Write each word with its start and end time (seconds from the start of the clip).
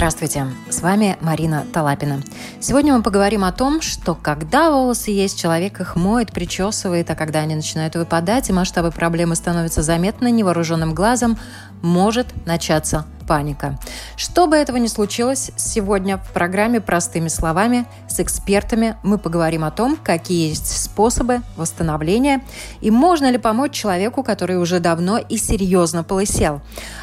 Здравствуйте, 0.00 0.46
с 0.70 0.80
вами 0.80 1.18
Марина 1.20 1.66
Талапина. 1.74 2.22
Сегодня 2.58 2.96
мы 2.96 3.02
поговорим 3.02 3.44
о 3.44 3.52
том, 3.52 3.82
что 3.82 4.14
когда 4.14 4.70
волосы 4.70 5.10
есть, 5.10 5.38
человек 5.38 5.78
их 5.78 5.94
моет, 5.94 6.32
причесывает, 6.32 7.10
а 7.10 7.14
когда 7.14 7.40
они 7.40 7.54
начинают 7.54 7.96
выпадать 7.96 8.48
и 8.48 8.52
масштабы 8.54 8.92
проблемы 8.92 9.34
становятся 9.34 9.82
заметны 9.82 10.30
невооруженным 10.30 10.94
глазом, 10.94 11.36
может 11.82 12.28
начаться 12.46 13.04
паника. 13.30 13.78
Чтобы 14.16 14.56
этого 14.56 14.76
не 14.78 14.88
случилось, 14.88 15.52
сегодня 15.54 16.18
в 16.18 16.32
программе 16.32 16.80
«Простыми 16.80 17.28
словами» 17.28 17.86
с 18.08 18.18
экспертами 18.18 18.96
мы 19.04 19.18
поговорим 19.18 19.62
о 19.62 19.70
том, 19.70 19.96
какие 20.02 20.48
есть 20.48 20.66
способы 20.66 21.42
восстановления 21.56 22.42
и 22.80 22.90
можно 22.90 23.30
ли 23.30 23.38
помочь 23.38 23.70
человеку, 23.70 24.24
который 24.24 24.56
уже 24.56 24.80
давно 24.80 25.18
и 25.18 25.36
серьезно 25.36 26.02
полысел, 26.02 26.60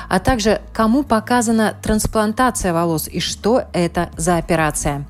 а 0.09 0.19
также 0.19 0.61
кому 0.73 1.03
показана 1.03 1.73
трансплантация 1.81 2.73
волос 2.73 3.07
и 3.07 3.21
что 3.21 3.63
это 3.71 4.09
за 4.17 4.35
операция. 4.35 5.07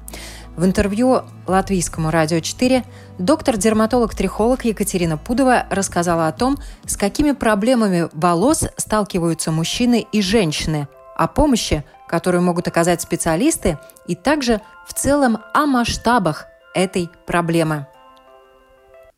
В 0.55 0.65
интервью 0.65 1.21
латвийскому 1.47 2.11
радио 2.11 2.41
4 2.41 2.83
доктор-дерматолог-трихолог 3.17 4.65
Екатерина 4.65 5.17
Пудова 5.17 5.65
рассказала 5.71 6.27
о 6.27 6.31
том, 6.31 6.57
с 6.85 6.95
какими 6.95 7.31
проблемами 7.31 8.07
волос 8.13 8.65
сталкиваются 8.77 9.51
мужчины 9.51 10.05
и 10.11 10.21
женщины, 10.21 10.87
о 11.17 11.27
помощи, 11.27 11.83
которую 12.07 12.43
могут 12.43 12.67
оказать 12.67 13.01
специалисты, 13.01 13.77
и 14.05 14.15
также 14.15 14.61
в 14.87 14.93
целом 14.93 15.39
о 15.53 15.65
масштабах 15.65 16.45
этой 16.73 17.09
проблемы. 17.25 17.87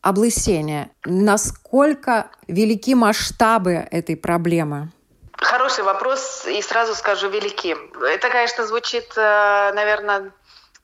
Облысение. 0.02 0.90
Насколько 1.04 2.30
велики 2.48 2.94
масштабы 2.94 3.86
этой 3.90 4.16
проблемы? 4.16 4.88
Хороший 5.36 5.84
вопрос, 5.84 6.46
и 6.46 6.60
сразу 6.62 6.94
скажу 6.94 7.28
велики. 7.28 7.76
Это, 8.02 8.30
конечно, 8.30 8.66
звучит, 8.66 9.12
э, 9.16 9.72
наверное, 9.74 10.32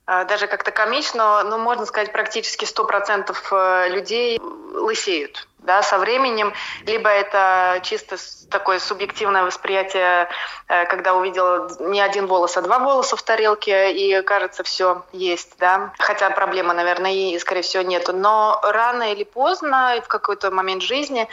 а, 0.07 0.25
даже 0.25 0.47
как-то 0.47 0.71
комично, 0.71 1.43
но 1.45 1.59
можно 1.59 1.85
сказать, 1.85 2.13
практически 2.13 2.65
100% 2.65 3.35
э, 3.51 3.89
людей 3.89 4.39
лысеют 4.87 5.47
да, 5.67 5.83
со 5.83 5.99
временем, 5.99 6.55
либо 6.87 7.11
это 7.11 7.81
чисто 7.83 8.17
такое 8.51 8.79
субъективное 8.79 9.45
восприятие, 9.45 10.29
э, 10.69 10.87
когда 10.87 11.15
увидела 11.15 11.69
не 11.81 12.01
один 12.01 12.27
волос, 12.27 12.57
а 12.57 12.63
два 12.63 12.79
волоса 12.79 13.17
в 13.17 13.23
тарелке, 13.23 13.93
и 13.93 14.23
кажется, 14.23 14.63
все 14.63 15.05
есть, 15.13 15.59
да. 15.59 15.93
Хотя 15.99 16.31
проблемы, 16.31 16.73
наверное, 16.73 17.13
и, 17.13 17.39
скорее 17.39 17.63
всего, 17.63 17.83
нету. 17.83 18.13
Но 18.13 18.61
рано 18.63 19.13
или 19.13 19.25
поздно, 19.25 20.01
в 20.05 20.09
какой-то 20.09 20.51
момент 20.51 20.83
жизни 20.83 21.29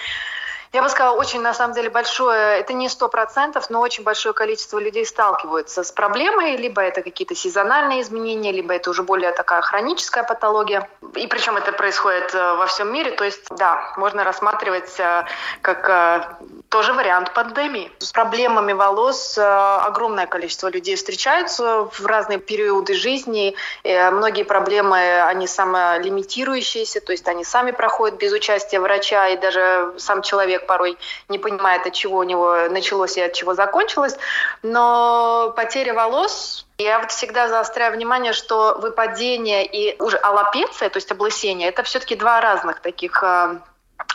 я 0.74 0.82
бы 0.82 0.90
сказала, 0.90 1.16
очень, 1.16 1.40
на 1.42 1.54
самом 1.54 1.76
деле, 1.76 1.92
большое, 1.92 2.60
это 2.60 2.74
не 2.74 2.90
сто 2.90 3.08
процентов, 3.08 3.70
но 3.70 3.80
очень 3.80 4.04
большое 4.04 4.34
количество 4.34 4.80
людей 4.80 5.06
сталкиваются 5.06 5.84
с 5.84 5.92
проблемой, 5.92 6.58
либо 6.58 6.82
это 6.82 7.04
какие-то 7.04 7.36
сезональные 7.36 8.02
изменения, 8.02 8.52
либо 8.52 8.74
это 8.74 8.90
уже 8.90 9.04
более 9.04 9.32
такая 9.34 9.62
хроническая 9.62 10.24
патология. 10.24 10.90
И 11.14 11.28
причем 11.28 11.58
это 11.58 11.74
происходит 11.74 12.34
э, 12.34 12.56
во 12.56 12.66
всем 12.66 12.92
мире, 12.92 13.12
то 13.12 13.24
есть, 13.24 13.46
да, 13.52 13.94
можно 13.98 14.24
рассматривать 14.24 15.00
э, 15.00 15.26
как 15.62 15.88
э, 15.88 16.48
тоже 16.70 16.94
вариант 16.94 17.36
пандемии. 17.36 17.92
С 18.00 18.12
проблемами 18.12 18.74
волос 18.74 19.38
огромное 19.38 20.26
количество 20.26 20.70
людей 20.70 20.96
встречаются 20.96 21.84
в 21.86 22.04
разные 22.08 22.40
периоды 22.40 22.96
жизни. 22.96 23.56
Многие 23.84 24.42
проблемы, 24.42 25.22
они 25.22 25.46
самолимитирующиеся, 25.46 27.00
то 27.00 27.12
есть 27.12 27.28
они 27.28 27.44
сами 27.44 27.70
проходят 27.70 28.18
без 28.18 28.34
участия 28.34 28.80
врача, 28.80 29.28
и 29.28 29.38
даже 29.38 29.94
сам 30.00 30.24
человек 30.24 30.63
человек 30.64 30.68
порой 30.68 30.98
не 31.30 31.40
понимает, 31.40 31.86
от 31.88 31.94
чего 31.94 32.20
у 32.20 32.24
него 32.24 32.70
началось 32.70 33.18
и 33.18 33.22
от 33.22 33.34
чего 33.34 33.54
закончилось. 33.54 34.18
Но 34.64 35.54
потеря 35.56 35.94
волос 35.94 36.66
я 36.78 37.00
вот 37.00 37.12
всегда 37.12 37.48
заостряю 37.48 37.94
внимание, 37.94 38.34
что 38.34 38.78
выпадение 38.82 39.66
и 39.66 40.02
уже 40.02 40.18
аллопеция, 40.18 40.90
то 40.90 40.98
есть 40.98 41.12
облысение, 41.12 41.70
это 41.70 41.84
все-таки 41.84 42.16
два 42.16 42.42
разных 42.42 42.80
таких 42.80 43.24
э, 43.24 43.60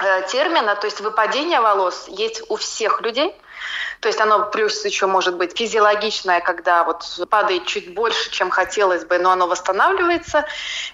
э, 0.00 0.22
термина. 0.28 0.75
То 0.75 0.86
есть 0.86 1.00
выпадение 1.00 1.60
волос 1.60 2.09
есть 2.09 2.42
у 2.50 2.56
всех 2.56 3.00
людей– 3.03 3.34
то 4.00 4.09
есть 4.09 4.20
оно 4.20 4.47
плюс 4.50 4.84
еще 4.84 5.06
может 5.06 5.36
быть 5.36 5.56
физиологичное, 5.56 6.41
когда 6.41 6.84
вот 6.84 7.04
падает 7.28 7.66
чуть 7.66 7.94
больше, 7.94 8.31
чем 8.31 8.50
хотелось 8.50 9.04
бы, 9.04 9.19
но 9.19 9.31
оно 9.31 9.47
восстанавливается. 9.47 10.44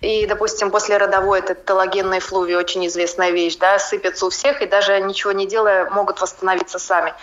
И, 0.01 0.27
допустим, 0.27 0.71
после 0.71 0.97
родовой 0.97 1.41
этот 1.41 1.65
телогенный 1.65 2.21
флуви, 2.21 2.55
очень 2.55 2.87
известная 2.87 3.31
вещь, 3.31 3.57
да, 3.57 3.79
сыпется 3.79 4.27
у 4.27 4.31
всех, 4.31 4.63
и 4.63 4.67
даже 4.67 5.01
ничего 5.01 5.33
не 5.33 5.47
делая, 5.47 5.91
могут 5.91 6.21
восстановиться 6.21 6.79
сами. 6.79 7.15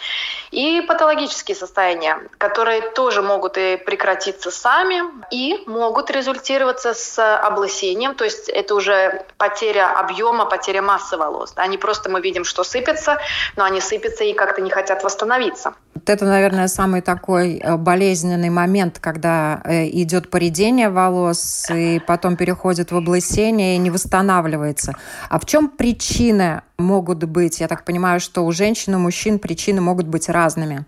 И 0.52 0.82
патологические 0.82 1.56
состояния, 1.56 2.20
которые 2.38 2.82
тоже 2.82 3.22
могут 3.22 3.58
и 3.58 3.78
прекратиться 3.78 4.52
сами, 4.52 5.04
и 5.32 5.64
могут 5.66 6.12
результироваться 6.12 6.94
с 6.94 7.38
облысением, 7.38 8.16
то 8.16 8.24
есть 8.24 8.50
это 8.50 8.76
уже 8.76 9.26
потеря 9.38 9.98
объема, 9.98 10.46
потеря 10.46 10.82
массы 10.82 11.18
волос. 11.18 11.54
Не 11.68 11.78
просто 11.78 12.10
мы 12.10 12.22
видим, 12.22 12.44
что 12.44 12.64
сыпется, 12.64 13.18
но 13.56 13.64
они 13.64 13.80
сыпятся 13.82 14.24
и 14.24 14.34
как-то 14.34 14.62
не 14.62 14.70
хотят 14.70 15.04
восстановиться. 15.04 15.71
Вот 15.94 16.10
это, 16.10 16.26
наверное, 16.26 16.68
самый 16.68 17.02
такой 17.02 17.58
э, 17.58 17.78
болезненный 17.78 18.50
момент, 18.50 19.00
когда 19.00 19.62
э, 19.66 19.90
идет 19.90 20.30
поредение 20.30 20.90
волос 20.90 21.68
и 21.70 22.00
потом 22.08 22.38
переходит 22.38 22.92
в 22.92 22.98
облысение 22.98 23.76
и 23.76 23.78
не 23.78 23.90
восстанавливается. 23.90 24.94
А 25.30 25.40
в 25.40 25.46
чем 25.46 25.70
причины 25.70 26.62
могут 26.78 27.24
быть? 27.26 27.60
Я 27.60 27.68
так 27.68 27.84
понимаю, 27.84 28.20
что 28.20 28.46
у 28.46 28.52
женщин 28.52 28.94
и 28.94 28.98
мужчин 28.98 29.38
причины 29.38 29.82
могут 29.82 30.08
быть 30.08 30.30
разными 30.30 30.86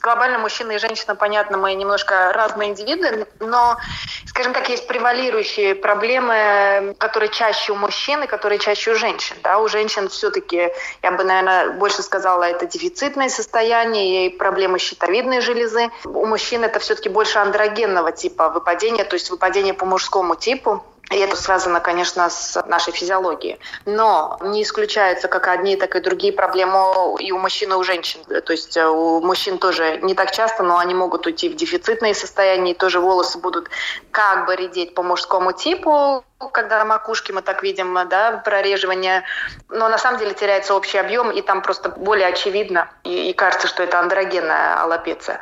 глобально 0.00 0.38
мужчина 0.38 0.72
и 0.72 0.78
женщина, 0.78 1.14
понятно, 1.14 1.58
мы 1.58 1.74
немножко 1.74 2.32
разные 2.32 2.70
индивиды, 2.70 3.26
но, 3.40 3.76
скажем 4.26 4.52
так, 4.52 4.68
есть 4.68 4.86
превалирующие 4.86 5.74
проблемы, 5.74 6.94
которые 6.98 7.30
чаще 7.30 7.72
у 7.72 7.76
мужчин 7.76 8.22
и 8.22 8.26
которые 8.26 8.58
чаще 8.58 8.92
у 8.92 8.94
женщин. 8.94 9.36
Да? 9.42 9.58
У 9.58 9.68
женщин 9.68 10.08
все-таки, 10.08 10.70
я 11.02 11.10
бы, 11.10 11.24
наверное, 11.24 11.70
больше 11.70 12.02
сказала, 12.02 12.44
это 12.44 12.66
дефицитное 12.66 13.28
состояние 13.28 14.26
и 14.26 14.30
проблемы 14.30 14.78
щитовидной 14.78 15.40
железы. 15.40 15.90
У 16.04 16.26
мужчин 16.26 16.64
это 16.64 16.78
все-таки 16.78 17.08
больше 17.08 17.38
андрогенного 17.38 18.12
типа 18.12 18.48
выпадения, 18.50 19.04
то 19.04 19.14
есть 19.14 19.30
выпадение 19.30 19.74
по 19.74 19.86
мужскому 19.86 20.36
типу. 20.36 20.84
И 21.10 21.18
это 21.18 21.36
связано, 21.36 21.80
конечно, 21.80 22.30
с 22.30 22.62
нашей 22.66 22.92
физиологией. 22.92 23.58
Но 23.84 24.38
не 24.40 24.62
исключается 24.62 25.28
как 25.28 25.48
одни, 25.48 25.76
так 25.76 25.94
и 25.96 26.00
другие 26.00 26.32
проблемы 26.32 27.16
и 27.20 27.30
у 27.30 27.38
мужчин, 27.38 27.72
и 27.72 27.76
у 27.76 27.84
женщин. 27.84 28.20
То 28.24 28.52
есть 28.52 28.76
э, 28.76 28.86
у 28.86 29.20
мужчин 29.20 29.58
тоже 29.58 29.98
не 30.02 30.14
так 30.14 30.32
часто, 30.32 30.62
но 30.62 30.78
они 30.78 30.94
могут 30.94 31.26
уйти 31.26 31.48
в 31.48 31.56
дефицитные 31.56 32.14
состояния, 32.14 32.72
и 32.72 32.74
тоже 32.74 33.00
волосы 33.00 33.38
будут 33.38 33.68
как 34.10 34.46
бы 34.46 34.56
редеть 34.56 34.94
по 34.94 35.02
мужскому 35.02 35.52
типу, 35.52 36.24
когда 36.52 36.78
на 36.78 36.84
макушке 36.84 37.32
мы 37.32 37.42
так 37.42 37.62
видим, 37.62 37.96
да, 38.08 38.42
прореживание, 38.44 39.24
но 39.68 39.88
на 39.88 39.98
самом 39.98 40.18
деле 40.18 40.34
теряется 40.34 40.74
общий 40.74 40.98
объем, 40.98 41.30
и 41.30 41.42
там 41.42 41.62
просто 41.62 41.90
более 41.90 42.28
очевидно, 42.28 42.88
и, 43.02 43.30
и 43.30 43.32
кажется, 43.32 43.68
что 43.68 43.82
это 43.82 44.00
андрогенная 44.00 44.80
аллопеция. 44.80 45.40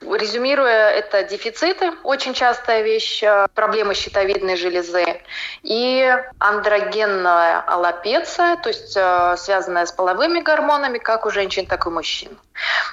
Резюмируя, 0.00 0.90
это 0.90 1.24
дефициты, 1.24 1.92
очень 2.04 2.32
частая 2.32 2.82
вещь, 2.82 3.22
э, 3.22 3.48
проблемы 3.54 3.94
щитовидной 3.94 4.56
железы, 4.56 5.20
и 5.62 6.16
андрогенная 6.38 7.60
аллопеция, 7.60 8.56
то 8.56 8.68
есть 8.68 8.96
э, 8.96 9.36
связанная 9.36 9.86
с 9.86 9.92
половыми 9.92 10.40
гормонами, 10.40 10.98
как 10.98 11.26
у 11.26 11.30
женщин, 11.30 11.66
так 11.66 11.86
и 11.86 11.88
у 11.88 11.92
мужчин. 11.92 12.38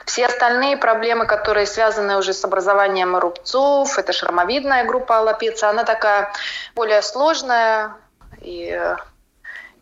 Все 0.05 0.25
остальные 0.25 0.77
проблемы, 0.77 1.27
которые 1.27 1.67
связаны 1.67 2.17
уже 2.17 2.33
с 2.33 2.43
образованием 2.43 3.15
рубцов, 3.15 3.99
это 3.99 4.11
шрамовидная 4.11 4.83
группа 4.85 5.19
аллопеция, 5.19 5.69
она 5.69 5.83
такая 5.83 6.33
более 6.73 7.03
сложная 7.03 7.97
и 8.41 8.71
э, 8.71 8.95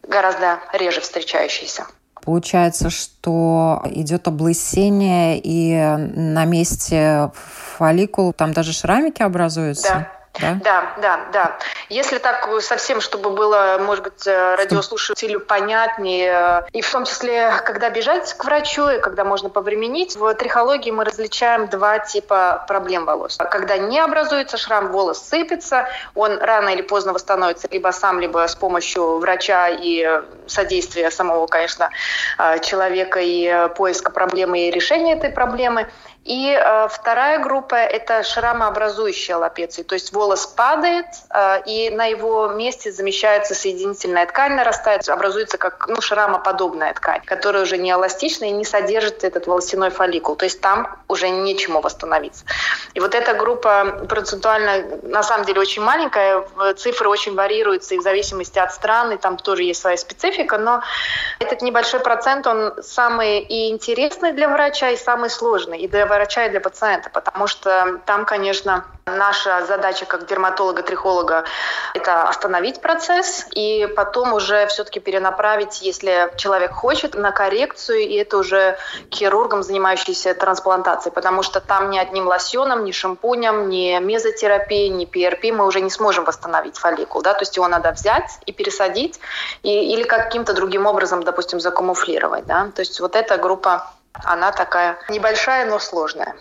гораздо 0.03 0.59
реже 0.73 0.99
встречающаяся. 0.99 1.87
Получается, 2.23 2.89
что 2.89 3.83
идет 3.91 4.29
облысение, 4.29 5.39
и 5.43 5.75
на 6.15 6.45
месте 6.45 7.31
фолликул 7.77 8.31
там 8.31 8.53
даже 8.53 8.71
шрамики 8.71 9.21
образуются? 9.21 9.89
Да. 9.89 10.22
Да? 10.39 10.57
да, 10.63 10.93
да, 10.97 11.19
да. 11.31 11.57
Если 11.89 12.17
так 12.17 12.49
совсем, 12.61 13.01
чтобы 13.01 13.29
было, 13.29 13.77
может 13.79 14.03
быть, 14.03 14.25
э, 14.25 14.55
радиослушателю 14.55 15.39
понятнее, 15.39 16.65
и 16.73 16.81
в 16.81 16.91
том 16.91 17.05
числе, 17.05 17.53
когда 17.63 17.91
бежать 17.91 18.33
к 18.33 18.43
врачу, 18.43 18.89
и 18.89 18.99
когда 18.99 19.25
можно 19.25 19.49
повременить, 19.49 20.15
в 20.15 20.33
трихологии 20.33 20.89
мы 20.89 21.05
различаем 21.05 21.67
два 21.67 21.99
типа 21.99 22.65
проблем 22.67 23.05
волос. 23.05 23.37
Когда 23.37 23.77
не 23.77 23.99
образуется 23.99 24.57
шрам, 24.57 24.91
волос 24.91 25.21
сыпется, 25.21 25.87
он 26.15 26.39
рано 26.39 26.69
или 26.69 26.81
поздно 26.81 27.13
восстановится 27.13 27.67
либо 27.69 27.91
сам, 27.91 28.19
либо 28.19 28.47
с 28.47 28.55
помощью 28.55 29.19
врача 29.19 29.69
и 29.69 30.21
содействия 30.47 31.11
самого, 31.11 31.45
конечно, 31.45 31.91
э, 32.39 32.59
человека 32.59 33.19
и 33.21 33.69
поиска 33.75 34.11
проблемы 34.11 34.67
и 34.67 34.71
решения 34.71 35.13
этой 35.13 35.29
проблемы. 35.29 35.89
И 36.25 36.57
э, 36.57 36.87
вторая 36.89 37.39
группа– 37.39 37.75
это 37.75 38.23
шрамообразующие 38.23 39.35
лапеции, 39.35 39.83
то 39.83 39.93
есть 39.93 40.13
волос 40.13 40.47
падает, 40.47 41.05
э, 41.29 41.63
и 41.65 41.89
на 41.89 42.05
его 42.05 42.47
месте 42.47 42.93
замещается 42.93 43.53
соединительная 43.53 44.25
ткань, 44.25 44.53
нарастает, 44.53 45.07
образуется 45.09 45.57
как 45.57 45.85
ну, 45.89 45.99
шрамоподобная 45.99 46.93
ткань, 46.93 47.21
которая 47.25 47.63
уже 47.63 47.77
не 47.77 47.91
эластична 47.91 48.45
и 48.45 48.51
не 48.51 48.63
содержит 48.63 49.25
этот 49.25 49.47
волосяной 49.47 49.89
фолликул. 49.89 50.37
То 50.37 50.45
есть 50.45 50.61
там 50.61 50.95
уже 51.09 51.29
нечему 51.29 51.81
восстановиться. 51.81 52.45
И 52.93 53.01
вот 53.01 53.15
эта 53.15 53.33
группа 53.33 54.05
процентуально 54.07 54.85
на 55.03 55.23
самом 55.23 55.45
деле 55.45 55.59
очень 55.59 55.81
маленькая, 55.81 56.45
цифры 56.77 57.09
очень 57.09 57.35
варьируются 57.35 57.95
и 57.95 57.97
в 57.97 58.01
зависимости 58.01 58.59
от 58.59 58.73
стран, 58.73 59.11
и 59.11 59.17
там 59.17 59.35
тоже 59.35 59.63
есть 59.63 59.81
своя 59.81 59.97
специфика, 59.97 60.57
но 60.57 60.83
этот 61.39 61.61
небольшой 61.61 61.99
процент, 61.99 62.47
он 62.47 62.81
самый 62.81 63.39
и 63.39 63.69
интересный 63.71 64.31
для 64.31 64.47
врача, 64.47 64.91
и 64.91 64.95
самый 64.95 65.29
сложный 65.29 65.79
и 65.79 65.87
для 65.89 66.05
врача, 66.13 66.45
и 66.45 66.49
для 66.49 66.61
пациента, 66.61 67.09
потому 67.09 67.47
что 67.47 67.99
там, 68.05 68.25
конечно, 68.25 68.85
наша 69.05 69.65
задача 69.65 70.05
как 70.05 70.25
дерматолога-трихолога– 70.27 71.43
это 71.93 72.23
остановить 72.23 72.81
процесс 72.81 73.45
и 73.51 73.87
потом 73.95 74.33
уже 74.33 74.67
все-таки 74.67 74.99
перенаправить, 74.99 75.81
если 75.81 76.31
человек 76.37 76.71
хочет, 76.71 77.15
на 77.15 77.31
коррекцию, 77.31 77.99
и 77.99 78.15
это 78.15 78.37
уже 78.37 78.77
хирургам, 79.11 79.63
занимающимся 79.63 80.33
трансплантацией, 80.33 81.13
потому 81.13 81.43
что 81.43 81.59
там 81.59 81.89
ни 81.89 81.97
одним 81.97 82.27
лосьоном, 82.27 82.85
ни 82.85 82.91
шампунем, 82.91 83.69
ни 83.69 83.99
мезотерапией, 83.99 84.89
ни 84.89 85.05
ПРП 85.05 85.51
мы 85.51 85.65
уже 85.65 85.81
не 85.81 85.89
сможем 85.89 86.23
восстановить 86.23 86.77
фолликул, 86.77 87.21
да, 87.21 87.33
то 87.33 87.41
есть 87.41 87.55
его 87.57 87.67
надо 87.67 87.91
взять 87.91 88.39
и 88.45 88.51
пересадить, 88.51 89.19
и, 89.63 89.93
или 89.93 90.03
каким-то 90.03 90.53
другим 90.53 90.85
образом, 90.85 91.23
допустим, 91.23 91.59
закамуфлировать, 91.59 92.45
да, 92.45 92.71
то 92.73 92.79
есть 92.81 92.99
вот 92.99 93.15
эта 93.15 93.37
группа, 93.37 93.91
она 94.13 94.51
такая 94.51 94.97
небольшая, 95.09 95.65
но 95.65 95.79
сложная. 95.79 96.35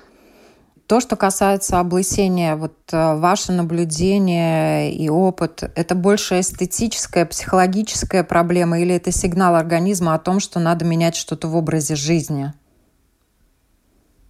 То, 0.87 1.01
что 1.01 1.17
касается 1.17 1.79
облысения, 1.79 2.55
вот 2.55 2.75
э, 2.93 3.15
ваше 3.15 3.53
наблюдение 3.53 4.93
и 4.93 5.09
опыт, 5.09 5.63
это 5.75 5.95
больше 5.95 6.41
эстетическая, 6.41 7.25
психологическая 7.25 8.25
проблема 8.25 8.81
или 8.81 8.95
это 8.95 9.11
сигнал 9.11 9.55
организма 9.55 10.15
о 10.15 10.19
том, 10.19 10.39
что 10.41 10.59
надо 10.61 10.85
менять 10.85 11.17
что-то 11.17 11.49
в 11.49 11.57
образе 11.57 11.95
жизни? 11.95 12.53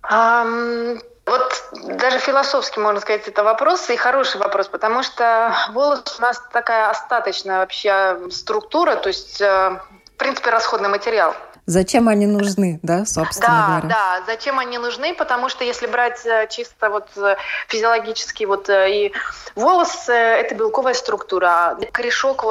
Um, 0.08 1.00
вот 1.26 1.64
даже 1.98 2.18
философски, 2.18 2.78
можно 2.78 3.00
сказать, 3.00 3.26
это 3.26 3.42
вопрос, 3.42 3.88
и 3.90 3.96
хороший 3.96 4.38
вопрос, 4.38 4.68
потому 4.68 5.02
что 5.02 5.54
волос 5.70 6.16
у 6.18 6.22
нас 6.22 6.42
такая 6.52 6.90
остаточная 6.90 7.58
вообще 7.58 8.18
структура, 8.30 8.96
то 8.96 9.08
есть, 9.08 9.40
э, 9.40 9.80
в 10.14 10.16
принципе, 10.16 10.50
расходный 10.50 10.88
материал. 10.88 11.34
Зачем 11.66 12.08
они 12.08 12.26
нужны, 12.26 12.80
да, 12.82 13.04
собственно 13.04 13.46
да, 13.46 13.66
говоря? 13.68 13.88
Да, 13.88 14.22
зачем 14.26 14.58
они 14.58 14.78
нужны, 14.78 15.14
потому 15.14 15.48
что 15.48 15.62
если 15.62 15.86
брать 15.86 16.26
э, 16.26 16.48
чисто 16.50 16.90
вот 16.90 17.08
э, 17.16 17.36
физиологически 17.68 18.42
вот 18.44 18.68
э, 18.68 18.90
и 18.90 19.12
волос, 19.54 20.08
это 20.08 20.56
белковая 20.56 20.94
структура. 20.94 21.78
Корешок 21.92 22.42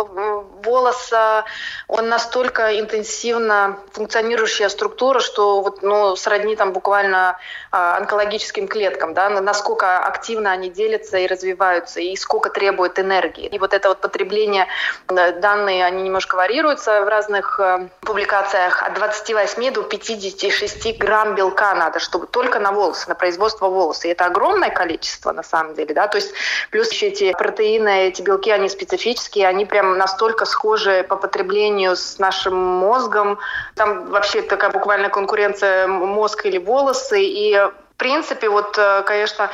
волоса, 0.63 1.43
он 1.89 2.07
настолько 2.07 2.79
интенсивно 2.79 3.79
функционирующая 3.91 4.69
структура, 4.69 5.19
что 5.19 5.61
вот, 5.61 5.81
ну, 5.81 6.15
сродни 6.15 6.55
там 6.55 6.71
буквально 6.71 7.37
а, 7.71 7.97
онкологическим 7.97 8.67
клеткам, 8.67 9.13
да, 9.13 9.29
насколько 9.29 9.99
активно 9.99 10.51
они 10.51 10.69
делятся 10.69 11.17
и 11.17 11.27
развиваются, 11.27 11.99
и 11.99 12.15
сколько 12.15 12.49
требует 12.49 12.99
энергии. 12.99 13.47
И 13.47 13.59
вот 13.59 13.73
это 13.73 13.89
вот 13.89 13.99
потребление, 13.99 14.67
данные, 15.07 15.85
они 15.85 16.03
немножко 16.03 16.35
варьируются 16.35 17.01
в 17.01 17.07
разных 17.07 17.59
публикациях, 18.01 18.83
от 18.83 19.00
28 19.01 19.73
до 19.73 19.81
56 19.81 20.97
грамм 20.99 21.33
белка 21.33 21.73
надо, 21.73 21.99
чтобы 21.99 22.27
только 22.27 22.59
на 22.59 22.71
волосы, 22.71 23.09
на 23.09 23.15
производство 23.15 23.67
волоса. 23.67 24.07
И 24.07 24.11
это 24.11 24.25
огромное 24.25 24.69
количество 24.69 25.31
на 25.31 25.41
самом 25.41 25.73
деле, 25.73 25.95
да, 25.95 26.07
то 26.07 26.17
есть 26.17 26.33
плюс 26.69 26.91
еще 26.91 27.07
эти 27.07 27.31
протеины, 27.33 28.07
эти 28.07 28.21
белки, 28.21 28.51
они 28.51 28.69
специфические, 28.69 29.47
они 29.47 29.65
прям 29.65 29.97
настолько 29.97 30.45
схожи 30.45 31.03
по 31.09 31.15
потреблению 31.15 31.95
с 31.95 32.19
нашим 32.19 32.55
мозгом. 32.55 33.39
Там 33.75 34.11
вообще 34.11 34.43
такая 34.43 34.69
буквально 34.69 35.09
конкуренция 35.09 35.87
мозг 35.87 36.45
или 36.45 36.59
волосы, 36.59 37.23
и 37.23 37.59
принципе, 38.01 38.49
вот, 38.49 38.79
э, 38.79 39.03
конечно, 39.03 39.51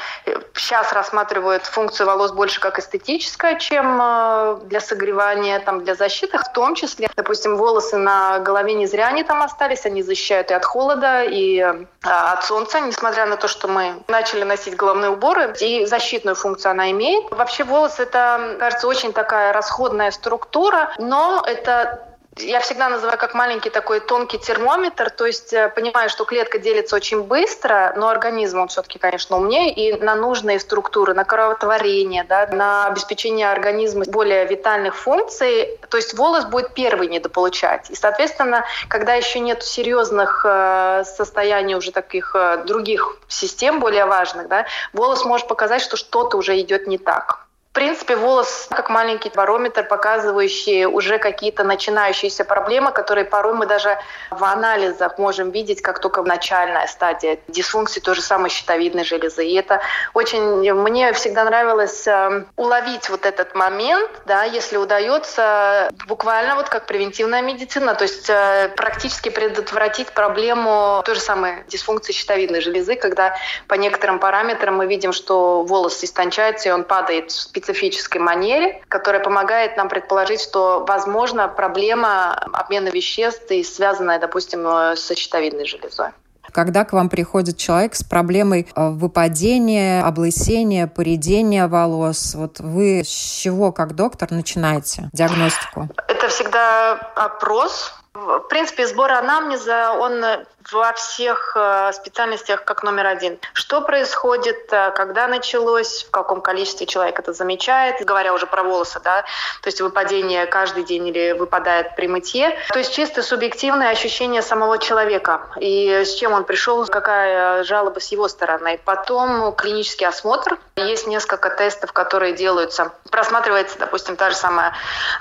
сейчас 0.56 0.94
рассматривают 0.94 1.66
функцию 1.66 2.08
волос 2.08 2.32
больше 2.32 2.62
как 2.62 2.80
эстетическая, 2.80 3.60
чем 3.60 4.00
э, 4.02 4.60
для 4.64 4.80
согревания, 4.80 5.60
там, 5.60 5.84
для 5.84 5.96
защиты, 5.96 6.38
в 6.38 6.54
том 6.54 6.74
числе, 6.74 7.10
допустим, 7.18 7.58
волосы 7.58 7.98
на 7.98 8.40
голове 8.40 8.74
не 8.74 8.88
зря 8.88 9.08
они 9.08 9.24
там 9.24 9.42
остались, 9.42 9.86
они 9.86 10.02
защищают 10.02 10.50
и 10.52 10.54
от 10.54 10.64
холода, 10.64 11.24
и 11.24 11.60
э, 11.60 11.86
от 12.04 12.46
солнца, 12.46 12.80
несмотря 12.80 13.26
на 13.26 13.36
то, 13.36 13.50
что 13.50 13.68
мы 13.68 14.02
начали 14.08 14.44
носить 14.44 14.78
головные 14.78 15.12
уборы, 15.12 15.54
и 15.60 15.86
защитную 15.86 16.36
функцию 16.36 16.72
она 16.72 16.90
имеет. 16.92 17.30
Вообще 17.32 17.66
волос 17.66 18.00
это, 18.00 18.56
кажется, 18.60 18.88
очень 18.88 19.12
такая 19.12 19.52
расходная 19.52 20.12
структура, 20.12 20.94
но 21.00 21.44
это 21.46 22.07
я 22.40 22.60
всегда 22.60 22.90
называю 22.90 23.18
как 23.18 23.34
маленький 23.34 23.70
такой 23.70 24.00
тонкий 24.00 24.38
термометр, 24.38 25.10
то 25.10 25.26
есть 25.26 25.54
э, 25.54 25.70
понимаю, 25.70 26.10
что 26.10 26.26
клетка 26.26 26.60
делится 26.60 26.96
очень 26.96 27.24
быстро, 27.24 27.94
но 27.96 28.10
организм, 28.10 28.60
он 28.60 28.68
все-таки, 28.68 29.00
конечно, 29.00 29.38
умнее, 29.38 29.74
и 29.74 30.00
на 30.00 30.16
нужные 30.16 30.60
структуры, 30.60 31.14
на 31.14 31.24
кровотворение, 31.24 32.24
да, 32.24 32.48
на 32.48 32.88
обеспечение 32.88 33.52
организма 33.52 34.06
более 34.06 34.46
витальных 34.46 34.96
функций, 34.96 35.78
то 35.90 35.98
есть 35.98 36.14
волос 36.14 36.46
будет 36.46 36.74
первый 36.74 37.08
недополучать. 37.08 37.90
И, 37.90 37.96
соответственно, 37.96 38.66
когда 38.88 39.14
еще 39.14 39.40
нет 39.40 39.64
серьезных 39.64 40.46
э, 40.48 41.04
состояний 41.06 41.76
уже 41.76 41.92
таких 41.92 42.36
э, 42.36 42.64
других 42.66 43.18
систем 43.28 43.80
более 43.80 44.06
важных, 44.06 44.48
да, 44.48 44.66
волос 44.94 45.26
может 45.26 45.48
показать, 45.48 45.82
что 45.82 45.98
что-то 45.98 46.38
уже 46.38 46.60
идет 46.60 46.88
не 46.88 46.98
так 46.98 47.47
принципе, 47.78 48.16
волос 48.16 48.68
как 48.72 48.90
маленький 48.90 49.30
барометр, 49.30 49.84
показывающий 49.84 50.86
уже 50.86 51.20
какие-то 51.20 51.64
начинающиеся 51.64 52.44
проблемы, 52.44 52.92
которые 52.92 53.24
порой 53.24 53.54
мы 53.54 53.68
даже 53.68 54.00
в 54.32 54.44
анализах 54.44 55.20
можем 55.20 55.52
видеть, 55.52 55.84
как 55.84 56.02
только 56.02 56.24
в 56.24 56.26
начальная 56.26 56.88
стадия 56.88 57.38
дисфункции 57.48 58.00
той 58.00 58.16
же 58.16 58.24
самой 58.24 58.50
щитовидной 58.50 59.04
железы. 59.04 59.46
И 59.46 59.54
это 59.54 59.82
очень... 60.16 60.74
Мне 60.74 61.14
всегда 61.14 61.44
нравилось 61.44 62.08
э, 62.08 62.46
уловить 62.56 63.10
вот 63.10 63.28
этот 63.28 63.54
момент, 63.54 64.10
да, 64.26 64.44
если 64.44 64.78
удается 64.78 65.92
буквально 66.08 66.56
вот 66.56 66.70
как 66.70 66.88
превентивная 66.88 67.44
медицина, 67.44 67.94
то 67.94 68.06
есть 68.06 68.28
э, 68.28 68.74
практически 68.76 69.30
предотвратить 69.30 70.14
проблему 70.14 71.04
той 71.06 71.14
же 71.14 71.22
самой 71.22 71.64
дисфункции 71.68 72.12
щитовидной 72.12 72.62
железы, 72.62 72.96
когда 72.96 73.38
по 73.68 73.76
некоторым 73.76 74.18
параметрам 74.18 74.76
мы 74.76 74.88
видим, 74.88 75.14
что 75.14 75.62
волос 75.62 76.04
истончается, 76.04 76.70
и 76.70 76.72
он 76.72 76.84
падает 76.84 77.30
в 77.30 77.52
специфической 77.68 78.20
манере, 78.20 78.82
которая 78.88 79.22
помогает 79.22 79.76
нам 79.78 79.90
предположить, 79.90 80.42
что, 80.42 80.86
возможно, 80.88 81.48
проблема 81.48 82.34
обмена 82.54 82.90
веществ 82.90 83.52
и 83.52 83.64
связанная, 83.64 84.20
допустим, 84.20 84.66
с 84.66 85.14
щитовидной 85.14 85.66
железой. 85.66 86.10
Когда 86.54 86.86
к 86.86 86.94
вам 86.94 87.10
приходит 87.10 87.58
человек 87.58 87.94
с 87.94 88.04
проблемой 88.04 88.68
э, 88.74 88.90
выпадения, 88.90 90.02
облысения, 90.02 90.88
поредения 90.88 91.68
волос, 91.68 92.36
вот 92.36 92.60
вы 92.62 93.02
с 93.04 93.10
чего, 93.10 93.74
как 93.74 93.96
доктор, 93.96 94.32
начинаете 94.32 95.10
диагностику? 95.12 95.90
Это 96.08 96.30
всегда 96.30 96.94
опрос. 97.16 97.94
В 98.14 98.48
принципе, 98.50 98.88
сбор 98.88 99.12
анамнеза, 99.12 99.92
он 99.92 100.24
во 100.72 100.94
всех 100.94 101.54
э, 101.56 101.92
специальностях 101.94 102.64
как 102.64 102.84
номер 102.84 103.08
один. 103.08 103.40
Что 103.54 103.82
происходит, 103.82 104.72
э, 104.72 104.92
когда 104.92 105.28
началось, 105.28 106.04
в 106.04 106.12
каком 106.12 106.42
количестве 106.42 106.86
человек 106.86 107.20
это 107.20 107.34
замечает, 107.34 108.04
говоря 108.06 108.34
уже 108.34 108.48
про 108.48 108.64
волосы, 108.64 109.00
да, 109.04 109.24
то 109.62 109.68
есть 109.68 109.82
выпадение 109.82 110.46
каждый 110.46 110.84
день 110.84 111.08
или 111.08 111.32
выпадает 111.34 111.96
при 111.96 112.08
мытье. 112.08 112.58
То 112.70 112.80
есть 112.80 112.94
чисто 112.94 113.24
субъективное 113.24 113.90
ощущение 113.90 114.42
самого 114.42 114.78
человека 114.78 115.42
и 115.60 116.04
с 116.06 116.16
чем 116.16 116.34
он 116.34 116.44
пришел, 116.44 116.86
какая 116.86 117.64
жалоба 117.64 118.00
с 118.00 118.12
его 118.12 118.28
стороны. 118.28 118.80
Потом 118.84 119.54
клинический 119.54 120.08
осмотр. 120.08 120.58
Есть 120.76 121.08
несколько 121.08 121.50
тестов, 121.50 121.92
которые 121.92 122.34
делаются. 122.34 122.92
Просматривается, 123.10 123.80
допустим, 123.80 124.16
та 124.16 124.30
же 124.30 124.36
самая 124.36 124.74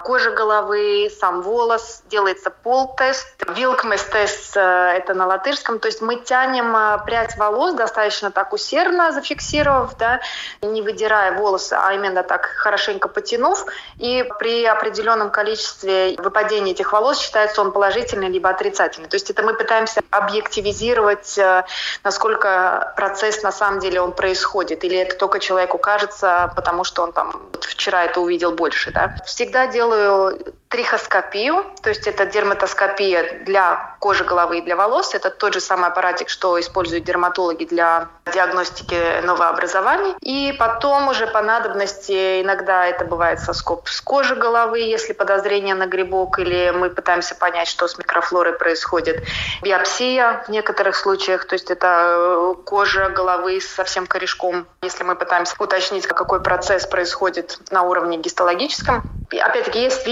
кожа 0.02 0.30
головы, 0.30 1.10
сам 1.18 1.42
волос, 1.42 2.02
делается 2.06 2.50
пол-тест. 2.50 3.26
Вилкмес-тест 3.48 4.56
э,– 4.56 4.60
это 4.96 5.14
на 5.14 5.26
латышском. 5.36 5.78
То 5.78 5.88
есть 5.88 6.00
мы 6.00 6.16
тянем 6.16 6.74
а, 6.74 6.98
прядь 6.98 7.36
волос 7.36 7.74
достаточно 7.74 8.30
так 8.30 8.52
усердно, 8.52 9.12
зафиксировав, 9.12 9.96
да, 9.96 10.20
не 10.62 10.82
выдирая 10.82 11.32
волосы, 11.32 11.74
а 11.74 11.92
именно 11.92 12.22
так 12.22 12.46
хорошенько 12.46 13.08
потянув. 13.08 13.66
И 13.98 14.24
при 14.38 14.64
определенном 14.64 15.30
количестве 15.30 16.16
выпадения 16.18 16.72
этих 16.72 16.92
волос 16.92 17.18
считается 17.18 17.60
он 17.60 17.72
положительный 17.72 18.28
либо 18.28 18.48
отрицательный. 18.48 19.08
То 19.08 19.16
есть 19.16 19.30
это 19.30 19.42
мы 19.42 19.54
пытаемся 19.54 20.00
объективизировать, 20.10 21.38
а, 21.38 21.64
насколько 22.04 22.92
процесс 22.96 23.42
на 23.42 23.52
самом 23.52 23.80
деле 23.80 24.00
он 24.00 24.12
происходит. 24.12 24.84
Или 24.84 24.98
это 24.98 25.16
только 25.16 25.38
человеку 25.38 25.78
кажется, 25.78 26.52
потому 26.56 26.84
что 26.84 27.02
он 27.02 27.12
там 27.12 27.42
вчера 27.60 28.04
это 28.04 28.20
увидел 28.20 28.52
больше. 28.52 28.90
Да? 28.90 29.14
Всегда 29.26 29.66
делаю 29.66 30.54
трихоскопию, 30.68 31.64
то 31.82 31.90
есть 31.90 32.06
это 32.06 32.26
дерматоскопия 32.26 33.44
для 33.44 33.96
кожи 34.00 34.24
головы 34.24 34.58
и 34.58 34.62
для 34.62 34.76
волос. 34.76 35.14
Это 35.14 35.30
тот 35.30 35.54
же 35.54 35.60
самый 35.60 35.88
аппаратик, 35.88 36.28
что 36.28 36.58
используют 36.58 37.04
дерматологи 37.04 37.64
для 37.64 38.08
диагностики 38.32 39.20
новообразований. 39.24 40.14
И 40.20 40.54
потом 40.58 41.08
уже 41.08 41.26
по 41.26 41.40
надобности, 41.40 42.42
иногда 42.42 42.86
это 42.86 43.04
бывает 43.04 43.40
соскоб 43.40 43.88
с 43.88 44.00
кожи 44.00 44.34
головы, 44.34 44.80
если 44.80 45.12
подозрение 45.12 45.74
на 45.74 45.86
грибок, 45.86 46.38
или 46.38 46.72
мы 46.74 46.90
пытаемся 46.90 47.34
понять, 47.36 47.68
что 47.68 47.86
с 47.86 47.96
микрофлорой 47.98 48.54
происходит. 48.54 49.22
Биопсия 49.62 50.42
в 50.46 50.50
некоторых 50.50 50.96
случаях, 50.96 51.46
то 51.46 51.54
есть 51.54 51.70
это 51.70 52.16
э, 52.18 52.54
кожа 52.64 53.08
головы 53.10 53.60
с 53.60 53.66
совсем 53.66 54.06
корешком, 54.06 54.66
если 54.82 55.04
мы 55.04 55.14
пытаемся 55.14 55.54
уточнить, 55.58 56.06
какой 56.06 56.42
процесс 56.42 56.86
происходит 56.86 57.58
на 57.70 57.82
уровне 57.82 58.18
гистологическом. 58.18 59.02
Опять-таки 59.30 59.80
есть 59.80 60.06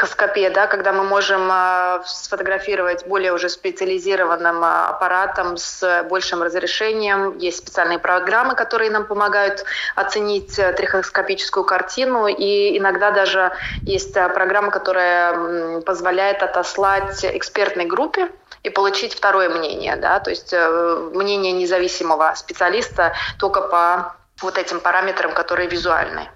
видеотрихоскопия, 0.00 0.50
да, 0.50 0.66
когда 0.66 0.92
мы 0.92 1.04
можем 1.04 1.50
э, 1.50 2.02
сфотографировать 2.06 3.06
более 3.06 3.32
уже 3.32 3.48
специализированным 3.48 4.62
э, 4.62 4.66
аппаратом 4.66 5.56
с 5.56 6.06
большим 6.08 6.42
разрешением. 6.42 7.36
Есть 7.38 7.58
специальные 7.58 7.98
программы, 7.98 8.54
которые 8.54 8.90
нам 8.90 9.06
помогают 9.06 9.64
оценить 9.94 10.58
э, 10.58 10.72
трихоскопическую 10.72 11.64
картину. 11.64 12.26
И 12.26 12.78
иногда 12.78 13.10
даже 13.10 13.52
есть 13.82 14.16
э, 14.16 14.28
программа, 14.28 14.70
которая 14.70 15.80
позволяет 15.82 16.42
отослать 16.42 17.24
экспертной 17.24 17.86
группе 17.86 18.30
и 18.62 18.70
получить 18.70 19.14
второе 19.14 19.48
мнение, 19.48 19.96
да, 19.96 20.20
то 20.20 20.30
есть 20.30 20.52
э, 20.52 21.10
мнение 21.14 21.52
независимого 21.52 22.34
специалиста 22.36 23.12
только 23.38 23.62
по 23.62 24.16
вот 24.42 24.58
этим 24.58 24.80
параметрам, 24.80 25.32
которые 25.32 25.68
визуальные. 25.68 26.30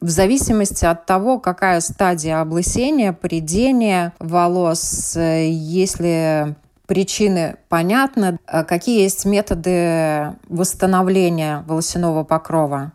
В 0.00 0.08
зависимости 0.08 0.84
от 0.86 1.04
того, 1.04 1.38
какая 1.38 1.80
стадия 1.80 2.40
облысения, 2.40 3.12
придения 3.12 4.14
волос, 4.18 5.14
если 5.14 6.56
причины 6.86 7.56
понятны, 7.68 8.38
какие 8.46 9.02
есть 9.02 9.26
методы 9.26 10.34
восстановления 10.48 11.64
волосяного 11.66 12.24
покрова? 12.24 12.92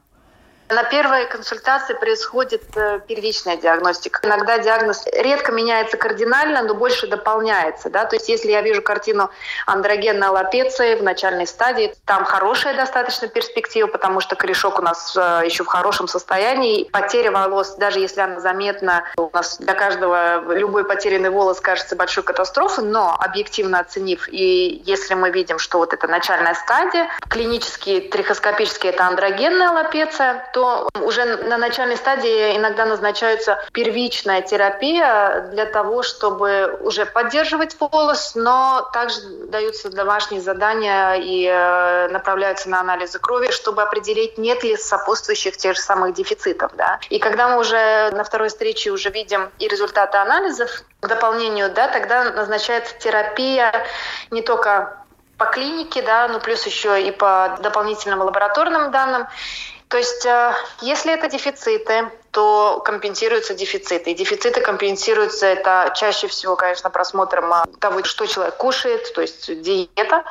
На 0.70 0.84
первой 0.84 1.28
консультации 1.28 1.94
происходит 1.94 2.64
э, 2.76 3.00
первичная 3.08 3.56
диагностика. 3.56 4.22
Иногда 4.24 4.58
диагноз 4.58 5.06
редко 5.14 5.52
меняется 5.52 5.96
кардинально, 5.96 6.64
но 6.64 6.74
больше 6.74 7.06
дополняется. 7.06 7.92
Да? 7.92 8.06
То 8.06 8.16
есть 8.16 8.30
если 8.30 8.52
я 8.52 8.64
вижу 8.64 8.82
картину 8.82 9.30
андрогенной 9.68 10.28
аллопеции 10.28 10.96
в 10.96 11.04
начальной 11.04 11.46
стадии, 11.46 11.94
там 12.06 12.26
хорошая 12.26 12.76
достаточно 12.76 13.28
перспектива, 13.28 13.86
потому 13.86 14.22
что 14.22 14.36
корешок 14.36 14.80
у 14.80 14.82
нас 14.82 15.16
э, 15.16 15.44
еще 15.46 15.64
в 15.64 15.68
хорошем 15.68 16.08
состоянии. 16.08 16.86
Потеря 16.86 17.30
волос, 17.32 17.76
даже 17.76 18.00
если 18.00 18.22
она 18.22 18.40
заметна, 18.40 19.04
у 19.18 19.30
нас 19.32 19.58
для 19.60 19.76
каждого 19.76 20.52
любой 20.52 20.84
потерянный 20.84 21.30
волос 21.30 21.62
кажется 21.62 21.96
большой 21.96 22.24
катастрофой, 22.24 22.86
но 22.86 23.16
объективно 23.20 23.80
оценив, 23.80 24.28
и 24.30 24.82
если 24.84 25.14
мы 25.14 25.30
видим, 25.30 25.60
что 25.60 25.78
вот 25.78 25.94
это 25.94 26.08
начальная 26.08 26.56
стадия, 26.56 27.08
клинически, 27.30 28.00
трихоскопически 28.00 28.88
это 28.88 29.06
андрогенная 29.06 29.70
аллопеция, 29.70 30.50
то 30.56 30.88
уже 31.02 31.26
на 31.26 31.58
начальной 31.58 31.98
стадии 31.98 32.56
иногда 32.56 32.86
назначается 32.86 33.62
первичная 33.74 34.42
терапия 34.42 35.50
для 35.52 35.66
того, 35.66 36.02
чтобы 36.02 36.78
уже 36.80 37.06
поддерживать 37.06 37.76
волос, 37.78 38.36
но 38.36 38.90
также 38.94 39.20
даются 39.50 39.90
домашние 39.90 40.40
задания 40.40 41.16
и 41.16 41.46
э, 41.46 42.08
направляются 42.08 42.70
на 42.70 42.80
анализы 42.80 43.20
крови, 43.20 43.52
чтобы 43.52 43.82
определить, 43.82 44.38
нет 44.38 44.64
ли 44.64 44.78
сопутствующих 44.78 45.58
тех 45.58 45.76
же 45.76 45.82
самых 45.82 46.14
дефицитов. 46.14 46.72
Да? 46.78 47.02
И 47.10 47.20
когда 47.20 47.50
мы 47.50 47.60
уже 47.60 48.12
на 48.12 48.24
второй 48.24 48.48
встрече 48.48 48.92
уже 48.92 49.10
видим 49.10 49.52
и 49.60 49.68
результаты 49.68 50.20
анализов, 50.20 50.70
к 51.02 51.08
дополнению, 51.08 51.70
да, 51.70 51.90
тогда 51.90 52.32
назначается 52.32 52.98
терапия 52.98 53.86
не 54.32 54.42
только 54.42 55.06
по 55.38 55.46
клинике, 55.48 56.02
да, 56.02 56.30
но 56.30 56.40
плюс 56.40 56.66
еще 56.66 57.06
и 57.06 57.12
по 57.12 57.58
дополнительным 57.62 58.22
лабораторным 58.22 58.92
данным. 58.92 59.28
То 59.88 59.98
есть, 59.98 60.26
э, 60.26 60.54
если 60.82 61.14
это 61.14 61.28
дефициты, 61.30 62.12
то 62.32 62.82
компенсируются 62.84 63.54
дефициты. 63.54 64.12
И 64.12 64.16
дефициты 64.16 64.62
компенсируются 64.62 65.46
это 65.46 65.94
чаще 65.96 66.28
всего, 66.28 66.56
конечно, 66.56 66.90
просмотром 66.90 67.54
э, 67.54 67.64
того, 67.80 68.04
что 68.04 68.26
человек 68.26 68.58
кушает, 68.58 69.14
то 69.14 69.22
есть 69.22 69.62
диета, 69.62 70.24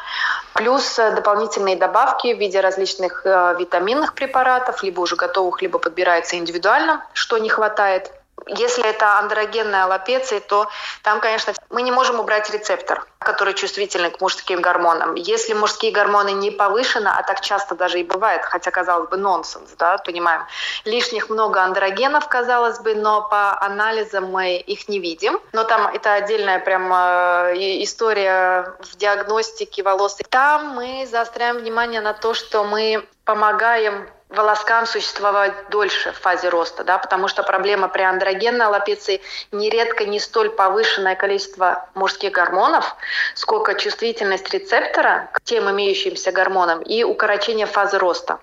плюс 0.54 0.98
э, 0.98 1.12
дополнительные 1.12 1.76
добавки 1.76 2.34
в 2.34 2.38
виде 2.38 2.60
различных 2.60 3.24
витаминных 3.24 4.14
препаратов, 4.14 4.82
либо 4.82 5.00
уже 5.00 5.16
готовых, 5.16 5.62
либо 5.62 5.78
подбирается 5.78 6.36
индивидуально, 6.36 7.06
что 7.12 7.38
не 7.38 7.48
хватает– 7.48 8.10
если 8.46 8.84
это 8.84 9.18
андрогенная 9.18 9.84
аллопеция, 9.84 10.40
то 10.40 10.68
там, 11.02 11.20
конечно, 11.20 11.54
мы 11.70 11.82
не 11.82 11.90
можем 11.90 12.20
убрать 12.20 12.50
рецептор, 12.50 13.06
который 13.18 13.54
чувствительный 13.54 14.10
к 14.10 14.20
мужским 14.20 14.60
гормонам. 14.60 15.14
Если 15.14 15.54
мужские 15.54 15.92
гормоны 15.92 16.32
не 16.32 16.50
повышены, 16.50 17.08
а 17.08 17.22
так 17.22 17.40
часто 17.40 17.74
даже 17.74 18.00
и 18.00 18.04
бывает, 18.04 18.44
хотя, 18.44 18.70
казалось 18.70 19.08
бы, 19.08 19.16
нонсенс, 19.16 19.70
да, 19.78 19.98
понимаем, 19.98 20.42
лишних 20.84 21.30
много 21.30 21.62
андрогенов, 21.62 22.28
казалось 22.28 22.80
бы, 22.80 22.94
но 22.94 23.22
по 23.28 23.58
анализам 23.60 24.30
мы 24.30 24.56
их 24.56 24.88
не 24.88 24.98
видим. 24.98 25.40
Но 25.52 25.64
там 25.64 25.86
это 25.86 26.14
отдельная 26.14 26.58
прям 26.58 26.92
э, 26.92 27.54
история 27.82 28.74
в 28.80 28.96
диагностике 28.96 29.82
волос. 29.82 30.18
Там 30.28 30.74
мы 30.74 31.06
заостряем 31.10 31.58
внимание 31.58 32.00
на 32.00 32.12
то, 32.12 32.34
что 32.34 32.64
мы 32.64 33.06
помогаем 33.24 34.08
волоскам 34.34 34.86
существовать 34.86 35.52
дольше 35.70 36.12
в 36.12 36.18
фазе 36.18 36.48
роста, 36.48 36.84
да, 36.84 36.98
потому 36.98 37.28
что 37.28 37.42
проблема 37.42 37.88
при 37.88 38.02
андрогенной 38.02 38.66
аллопеции 38.66 39.20
нередко 39.52 40.04
не 40.04 40.20
столь 40.20 40.50
повышенное 40.50 41.14
количество 41.14 41.88
мужских 41.94 42.32
гормонов, 42.32 42.96
сколько 43.34 43.74
чувствительность 43.74 44.52
рецептора 44.52 45.30
к 45.32 45.40
тем 45.42 45.70
имеющимся 45.70 46.32
гормонам 46.32 46.82
и 46.82 47.04
укорочение 47.04 47.66
фазы 47.66 47.98
роста. 47.98 48.40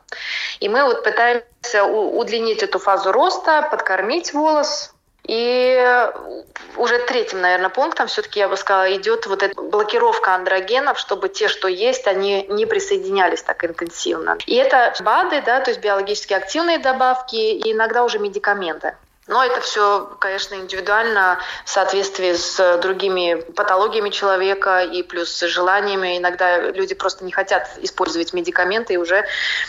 И 0.59 0.69
мы 0.69 0.83
вот 0.83 1.03
пытаемся 1.03 1.83
удлинить 1.83 2.63
эту 2.63 2.79
фазу 2.79 3.11
роста, 3.11 3.67
подкормить 3.69 4.33
волос, 4.33 4.90
и 5.27 6.11
уже 6.77 6.99
третьим, 6.99 7.41
наверное, 7.41 7.69
пунктом 7.69 8.07
все-таки, 8.07 8.39
я 8.39 8.49
бы 8.49 8.57
сказала, 8.57 8.93
идет 8.95 9.27
вот 9.27 9.43
эта 9.43 9.59
блокировка 9.61 10.35
андрогенов, 10.35 10.97
чтобы 10.99 11.29
те, 11.29 11.47
что 11.47 11.67
есть, 11.67 12.07
они 12.07 12.45
не 12.49 12.65
присоединялись 12.65 13.43
так 13.43 13.63
интенсивно. 13.63 14.37
И 14.45 14.55
это 14.55 14.93
БАДы, 15.01 15.41
да, 15.41 15.61
то 15.61 15.71
есть 15.71 15.81
биологически 15.81 16.33
активные 16.33 16.79
добавки 16.79 17.35
и 17.35 17.71
иногда 17.71 18.03
уже 18.03 18.19
медикаменты. 18.19 18.95
Но 19.31 19.41
это 19.45 19.61
все, 19.61 20.09
конечно, 20.19 20.55
индивидуально 20.55 21.39
в 21.63 21.69
соответствии 21.69 22.33
с 22.33 22.77
другими 22.79 23.35
патологиями 23.55 24.09
человека 24.09 24.83
и 24.83 25.03
плюс 25.03 25.39
желаниями. 25.39 26.17
Иногда 26.17 26.59
люди 26.59 26.93
просто 26.95 27.23
не 27.23 27.31
хотят 27.31 27.69
использовать 27.77 28.33
медикаменты 28.33 28.95
и 28.95 28.97
уже 28.97 29.25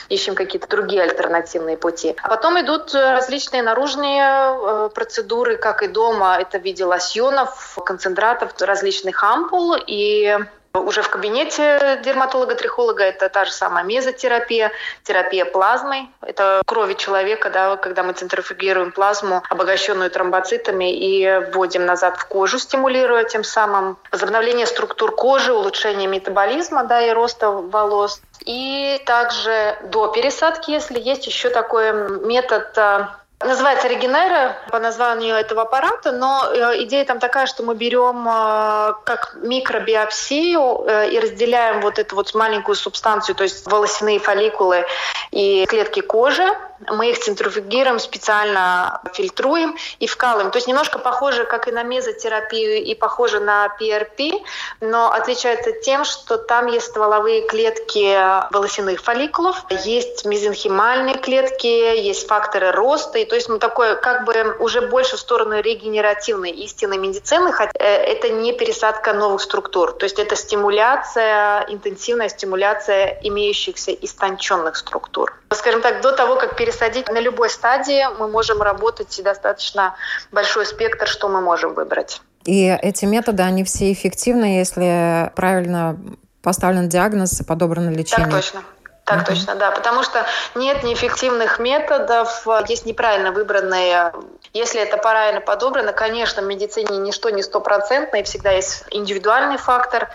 ищем 0.08 0.34
какие-то 0.34 0.66
другие 0.66 1.04
альтернативные 1.04 1.76
пути. 1.76 2.16
А 2.22 2.28
потом 2.28 2.60
идут 2.60 2.92
различные 2.92 3.62
наружные 3.62 4.24
э, 4.24 4.90
процедуры, 4.92 5.56
как 5.56 5.84
и 5.84 5.86
дома. 5.86 6.38
Это 6.40 6.58
в 6.58 6.62
виде 6.64 6.84
лосьонов, 6.84 7.78
концентратов, 7.86 8.54
различных 8.58 9.22
ампул 9.22 9.76
и 9.86 10.38
уже 10.74 11.02
в 11.02 11.10
кабинете 11.10 12.00
дерматолога-трихолога 12.04 13.04
это 13.04 13.28
та 13.28 13.44
же 13.44 13.52
самая 13.52 13.84
мезотерапия, 13.84 14.72
терапия 15.04 15.44
плазмой. 15.44 16.08
Это 16.20 16.62
крови 16.66 16.94
человека, 16.94 17.50
да, 17.50 17.76
когда 17.76 18.02
мы 18.02 18.12
центрифугируем 18.12 18.92
плазму, 18.92 19.42
обогащенную 19.50 20.10
тромбоцитами, 20.10 20.92
и 20.92 21.50
вводим 21.52 21.84
назад 21.84 22.16
в 22.16 22.26
кожу, 22.26 22.58
стимулируя 22.58 23.24
тем 23.24 23.44
самым 23.44 23.98
возобновление 24.10 24.66
структур 24.66 25.14
кожи, 25.14 25.52
улучшение 25.52 26.08
метаболизма 26.08 26.84
да, 26.84 27.00
и 27.00 27.10
роста 27.10 27.50
волос. 27.50 28.22
И 28.44 29.00
также 29.06 29.76
до 29.84 30.08
пересадки, 30.08 30.70
если 30.70 30.98
есть 30.98 31.26
еще 31.26 31.50
такой 31.50 31.92
метод 32.26 32.76
а, 32.76 33.21
Называется 33.44 33.88
Регенера 33.88 34.56
по 34.70 34.78
названию 34.78 35.34
этого 35.34 35.62
аппарата, 35.62 36.12
но 36.12 36.48
э, 36.52 36.84
идея 36.84 37.04
там 37.04 37.18
такая, 37.18 37.46
что 37.46 37.62
мы 37.62 37.74
берем 37.74 38.26
э, 38.28 38.94
как 39.04 39.36
микробиопсию 39.42 40.84
э, 40.86 41.10
и 41.10 41.18
разделяем 41.18 41.80
вот 41.80 41.98
эту 41.98 42.14
вот 42.14 42.34
маленькую 42.34 42.76
субстанцию, 42.76 43.34
то 43.34 43.42
есть 43.42 43.66
волосяные 43.66 44.18
фолликулы 44.18 44.84
и 45.30 45.64
клетки 45.66 46.00
кожи, 46.00 46.46
мы 46.90 47.10
их 47.10 47.18
центрифугируем, 47.18 47.98
специально 47.98 49.00
фильтруем 49.14 49.76
и 49.98 50.06
вкалываем. 50.06 50.50
То 50.50 50.58
есть 50.58 50.68
немножко 50.68 50.98
похоже, 50.98 51.44
как 51.44 51.68
и 51.68 51.72
на 51.72 51.82
мезотерапию, 51.82 52.82
и 52.82 52.94
похоже 52.94 53.40
на 53.40 53.74
PRP, 53.80 54.42
но 54.80 55.12
отличается 55.12 55.72
тем, 55.72 56.04
что 56.04 56.38
там 56.38 56.66
есть 56.66 56.86
стволовые 56.86 57.42
клетки 57.42 58.16
волосяных 58.52 59.00
фолликулов, 59.00 59.64
есть 59.70 60.24
мезенхимальные 60.24 61.18
клетки, 61.18 61.66
есть 61.66 62.26
факторы 62.26 62.72
роста, 62.72 63.18
и 63.18 63.24
то 63.24 63.34
есть 63.34 63.48
мы 63.48 63.58
такое 63.58 63.96
как 63.96 64.24
бы 64.24 64.56
уже 64.58 64.80
больше 64.80 65.16
в 65.16 65.20
сторону 65.20 65.60
регенеративной 65.60 66.50
истинной 66.50 66.98
медицины, 66.98 67.52
хотя 67.52 67.72
э, 67.74 67.84
это 67.84 68.30
не 68.30 68.52
пересадка 68.52 69.12
новых 69.12 69.40
структур, 69.40 69.92
то 69.92 70.04
есть 70.04 70.18
это 70.18 70.36
стимуляция, 70.36 71.66
интенсивная 71.68 72.28
стимуляция 72.28 73.20
имеющихся 73.22 73.92
истонченных 73.92 74.76
структур. 74.76 75.34
Скажем 75.50 75.82
так, 75.82 76.00
до 76.00 76.12
того, 76.12 76.36
как 76.36 76.56
пересадить 76.72 77.08
на 77.08 77.20
любой 77.20 77.50
стадии, 77.50 78.04
мы 78.18 78.28
можем 78.28 78.62
работать 78.62 79.18
и 79.18 79.22
достаточно 79.22 79.94
большой 80.30 80.66
спектр, 80.66 81.06
что 81.06 81.28
мы 81.28 81.40
можем 81.40 81.74
выбрать. 81.74 82.20
И 82.44 82.66
эти 82.66 83.04
методы, 83.04 83.42
они 83.42 83.64
все 83.64 83.92
эффективны, 83.92 84.58
если 84.58 85.30
правильно 85.36 85.96
поставлен 86.42 86.88
диагноз 86.88 87.40
и 87.40 87.44
подобрано 87.44 87.90
лечение. 87.90 88.26
Так 88.26 88.34
точно. 88.34 88.62
Так 89.04 89.22
uh-huh. 89.22 89.26
точно, 89.26 89.54
да. 89.56 89.70
Потому 89.72 90.02
что 90.02 90.24
нет 90.54 90.82
неэффективных 90.84 91.58
методов, 91.58 92.46
есть 92.68 92.86
неправильно 92.86 93.32
выбранные. 93.32 94.12
Если 94.52 94.80
это 94.80 94.96
правильно 94.96 95.40
подобрано, 95.40 95.92
конечно, 95.92 96.42
в 96.42 96.46
медицине 96.46 96.98
ничто 96.98 97.30
не 97.30 97.42
стопроцентно, 97.42 98.16
и 98.16 98.22
всегда 98.22 98.52
есть 98.52 98.84
индивидуальный 98.90 99.56
фактор 99.56 100.08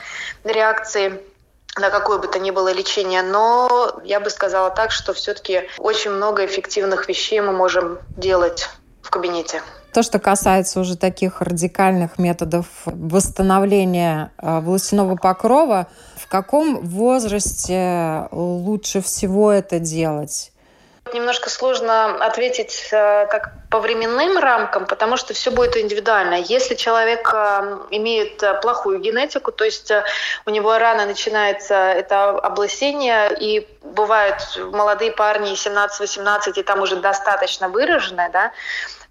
реакции 0.44 1.22
на 1.80 1.90
какое 1.90 2.18
бы 2.18 2.28
то 2.28 2.40
ни 2.40 2.52
было 2.52 2.72
лечение, 2.72 3.22
но 3.22 4.00
я 4.04 4.20
бы 4.20 4.30
сказала 4.30 4.70
так, 4.70 4.92
что 4.92 5.14
все-таки 5.14 5.64
очень 5.78 6.12
много 6.12 6.46
эффективных 6.46 7.08
вещей 7.08 7.42
мы 7.42 7.52
можем 7.52 8.00
делать 8.16 8.70
в 9.02 9.10
кабинете. 9.10 9.62
То, 9.94 10.04
что 10.04 10.20
касается 10.20 10.80
уже 10.80 10.96
таких 10.96 11.42
радикальных 11.42 12.20
методов 12.20 12.68
восстановления 12.86 14.32
э, 14.38 14.60
волосяного 14.60 15.16
покрова, 15.16 15.88
в 16.18 16.28
каком 16.28 16.86
возрасте 16.86 18.28
лучше 18.32 19.02
всего 19.02 19.52
это 19.52 19.80
делать? 19.80 20.52
Немножко 21.14 21.50
сложно 21.50 22.26
ответить 22.26 22.90
э, 22.92 23.28
так 23.32 23.54
по 23.70 23.80
временным 23.80 24.38
рамкам, 24.38 24.86
потому 24.86 25.18
что 25.18 25.34
все 25.34 25.52
будет 25.52 25.76
индивидуально. 25.78 26.36
Если 26.36 26.76
человек 26.76 27.30
э, 27.34 27.80
имеет 27.92 28.44
плохую 28.62 29.00
генетику, 29.00 29.52
то 29.52 29.66
есть 29.66 29.92
у 30.46 30.50
него 30.50 30.78
рано 30.78 31.06
начинается 31.06 31.76
это 31.76 32.30
облысение, 32.30 33.36
и 33.40 33.68
бывают 33.82 34.60
молодые 34.72 35.12
парни 35.12 35.54
17-18, 35.54 36.54
и 36.60 36.64
там 36.64 36.82
уже 36.82 36.98
достаточно 36.98 37.70
выраженное, 37.70 38.30
да, 38.30 38.52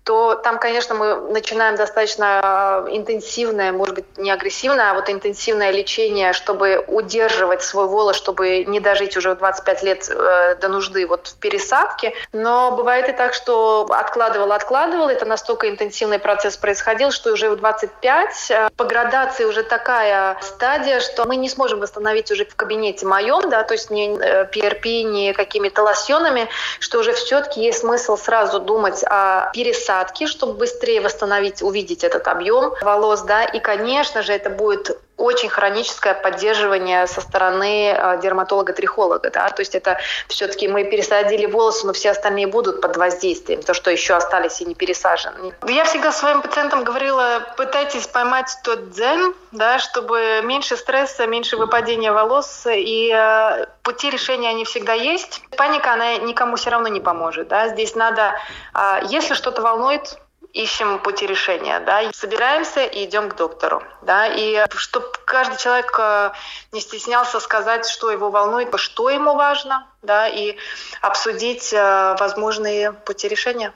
то 0.06 0.36
там, 0.36 0.60
конечно, 0.60 0.94
мы 0.94 1.16
начинаем 1.32 1.74
достаточно 1.74 2.84
э, 2.86 2.96
интенсивное, 2.96 3.72
может 3.72 3.96
быть, 3.96 4.04
не 4.16 4.30
агрессивное, 4.30 4.92
а 4.92 4.94
вот 4.94 5.10
интенсивное 5.10 5.72
лечение, 5.72 6.32
чтобы 6.32 6.84
удерживать 6.86 7.64
свой 7.64 7.88
волос, 7.88 8.14
чтобы 8.14 8.62
не 8.62 8.78
дожить 8.78 9.16
уже 9.16 9.34
в 9.34 9.38
25 9.38 9.82
лет 9.82 10.08
э, 10.08 10.54
до 10.60 10.68
нужды 10.68 11.08
вот 11.08 11.26
в 11.26 11.38
пересадке. 11.38 12.14
Но 12.32 12.70
бывает 12.70 13.08
и 13.08 13.12
так, 13.14 13.34
что 13.34 13.84
откладывал, 13.90 14.52
откладывал, 14.52 15.08
это 15.08 15.24
настолько 15.24 15.68
интенсивный 15.68 16.20
процесс 16.20 16.56
происходил, 16.56 17.10
что 17.10 17.32
уже 17.32 17.50
в 17.50 17.56
25 17.56 18.50
э, 18.50 18.68
по 18.76 18.84
градации 18.84 19.44
уже 19.44 19.64
такая 19.64 20.38
стадия, 20.40 21.00
что 21.00 21.24
мы 21.24 21.34
не 21.34 21.48
сможем 21.48 21.80
восстановить 21.80 22.30
уже 22.30 22.44
в 22.44 22.54
кабинете 22.54 23.06
моем, 23.06 23.50
да, 23.50 23.64
то 23.64 23.74
есть 23.74 23.90
не 23.90 24.10
PRP, 24.10 25.02
не 25.02 25.32
какими-то 25.32 25.82
лосьонами, 25.82 26.48
что 26.78 27.00
уже 27.00 27.12
все-таки 27.12 27.60
есть 27.60 27.80
смысл 27.80 28.16
сразу 28.16 28.60
думать 28.60 29.02
о 29.02 29.50
пересадке 29.52 29.95
пересадки, 29.96 30.26
чтобы 30.26 30.54
быстрее 30.54 31.00
восстановить, 31.00 31.62
увидеть 31.62 32.04
этот 32.04 32.26
объем 32.28 32.72
волос, 32.82 33.22
да, 33.22 33.44
и, 33.44 33.60
конечно 33.60 34.22
же, 34.22 34.32
это 34.32 34.50
будет 34.50 34.98
очень 35.16 35.48
хроническое 35.48 36.14
поддерживание 36.14 37.06
со 37.06 37.20
стороны 37.20 37.88
э, 37.90 38.20
дерматолога-трихолога. 38.22 39.30
Да? 39.30 39.48
То 39.48 39.60
есть 39.60 39.74
это 39.74 39.98
все-таки 40.28 40.68
мы 40.68 40.84
пересадили 40.84 41.46
волосы, 41.46 41.86
но 41.86 41.92
все 41.92 42.10
остальные 42.10 42.46
будут 42.48 42.82
под 42.82 42.96
воздействием, 42.96 43.62
то, 43.62 43.72
что 43.72 43.90
еще 43.90 44.14
остались 44.14 44.60
и 44.60 44.66
не 44.66 44.74
пересажены. 44.74 45.54
Я 45.66 45.84
всегда 45.84 46.12
своим 46.12 46.42
пациентам 46.42 46.84
говорила, 46.84 47.54
пытайтесь 47.56 48.06
поймать 48.06 48.56
тот 48.62 48.90
дзен, 48.90 49.34
да, 49.52 49.78
чтобы 49.78 50.42
меньше 50.44 50.76
стресса, 50.76 51.26
меньше 51.26 51.56
выпадения 51.56 52.12
волос, 52.12 52.66
и 52.66 53.10
э, 53.14 53.66
пути 53.82 54.10
решения 54.10 54.50
они 54.50 54.64
всегда 54.64 54.92
есть. 54.92 55.40
Паника, 55.56 55.94
она 55.94 56.16
никому 56.18 56.56
все 56.56 56.70
равно 56.70 56.88
не 56.88 57.00
поможет. 57.00 57.48
Да? 57.48 57.68
Здесь 57.68 57.94
надо, 57.94 58.34
э, 58.74 59.00
если 59.08 59.32
что-то 59.32 59.62
волнует, 59.62 60.18
ищем 60.56 60.98
пути 60.98 61.26
решения, 61.26 61.80
да, 61.80 62.10
собираемся 62.12 62.84
и 62.84 63.04
идем 63.04 63.28
к 63.28 63.36
доктору, 63.36 63.82
да, 64.02 64.26
и 64.26 64.64
чтобы 64.74 65.06
каждый 65.26 65.58
человек 65.58 65.94
э, 65.98 66.30
не 66.72 66.80
стеснялся 66.80 67.40
сказать, 67.40 67.86
что 67.86 68.10
его 68.10 68.30
волнует, 68.30 68.68
что 68.78 69.10
ему 69.10 69.34
важно, 69.34 69.86
да, 70.02 70.26
и 70.28 70.56
обсудить 71.02 71.72
э, 71.72 72.16
возможные 72.18 72.92
пути 72.92 73.28
решения. 73.28 73.74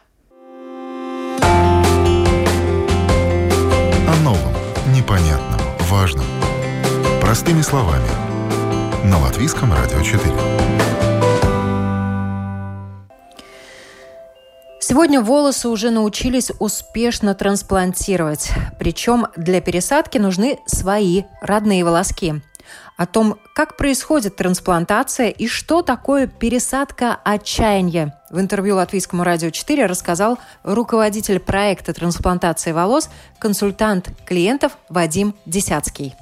О 4.09 4.17
новом, 4.23 4.55
непонятном, 4.95 5.61
важном. 5.91 6.25
Простыми 7.21 7.61
словами. 7.61 8.09
На 9.05 9.19
Латвийском 9.19 9.73
радио 9.73 10.03
4. 10.03 10.70
Сегодня 14.91 15.21
волосы 15.21 15.69
уже 15.69 15.91
научились 15.91 16.51
успешно 16.59 17.37
трансплантировать. 17.37 18.51
Причем 18.77 19.29
для 19.37 19.61
пересадки 19.61 20.19
нужны 20.19 20.59
свои 20.67 21.23
родные 21.41 21.85
волоски. 21.85 22.43
О 22.97 23.07
том, 23.07 23.39
как 23.55 23.77
происходит 23.77 24.35
трансплантация 24.35 25.29
и 25.29 25.47
что 25.47 25.83
такое 25.83 26.27
пересадка 26.27 27.21
отчаяния, 27.23 28.21
в 28.31 28.41
интервью 28.41 28.75
Латвийскому 28.75 29.23
радио 29.23 29.51
4 29.51 29.87
рассказал 29.87 30.41
руководитель 30.65 31.39
проекта 31.39 31.95
трансплантации 31.95 32.73
волос, 32.73 33.11
консультант 33.39 34.09
клиентов 34.27 34.77
Вадим 34.89 35.37
Десяцкий. 35.47 36.17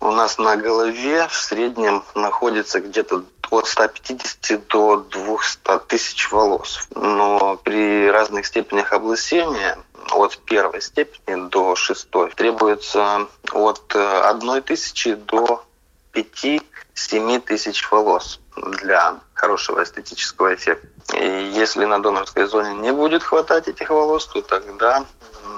У 0.00 0.10
нас 0.10 0.36
на 0.36 0.58
голове 0.58 1.26
в 1.28 1.34
среднем 1.34 2.04
находится 2.14 2.80
где-то 2.80 3.24
от 3.50 3.66
150 3.66 4.66
до 4.68 4.96
200 4.96 5.78
тысяч 5.88 6.30
волос. 6.30 6.88
Но 6.94 7.58
при 7.62 8.10
разных 8.10 8.46
степенях 8.46 8.92
облысения 8.92 9.78
от 10.12 10.38
первой 10.38 10.80
степени 10.80 11.48
до 11.48 11.74
шестой 11.76 12.30
требуется 12.30 13.26
от 13.52 13.94
одной 13.94 14.60
тысячи 14.60 15.14
до 15.14 15.64
5-7 16.12 17.40
тысяч 17.40 17.90
волос 17.90 18.40
для 18.56 19.16
хорошего 19.34 19.82
эстетического 19.82 20.54
эффекта. 20.54 20.86
И 21.16 21.52
если 21.52 21.84
на 21.84 21.98
донорской 21.98 22.46
зоне 22.46 22.74
не 22.74 22.92
будет 22.92 23.22
хватать 23.22 23.68
этих 23.68 23.90
волос, 23.90 24.26
то 24.26 24.40
тогда 24.40 25.04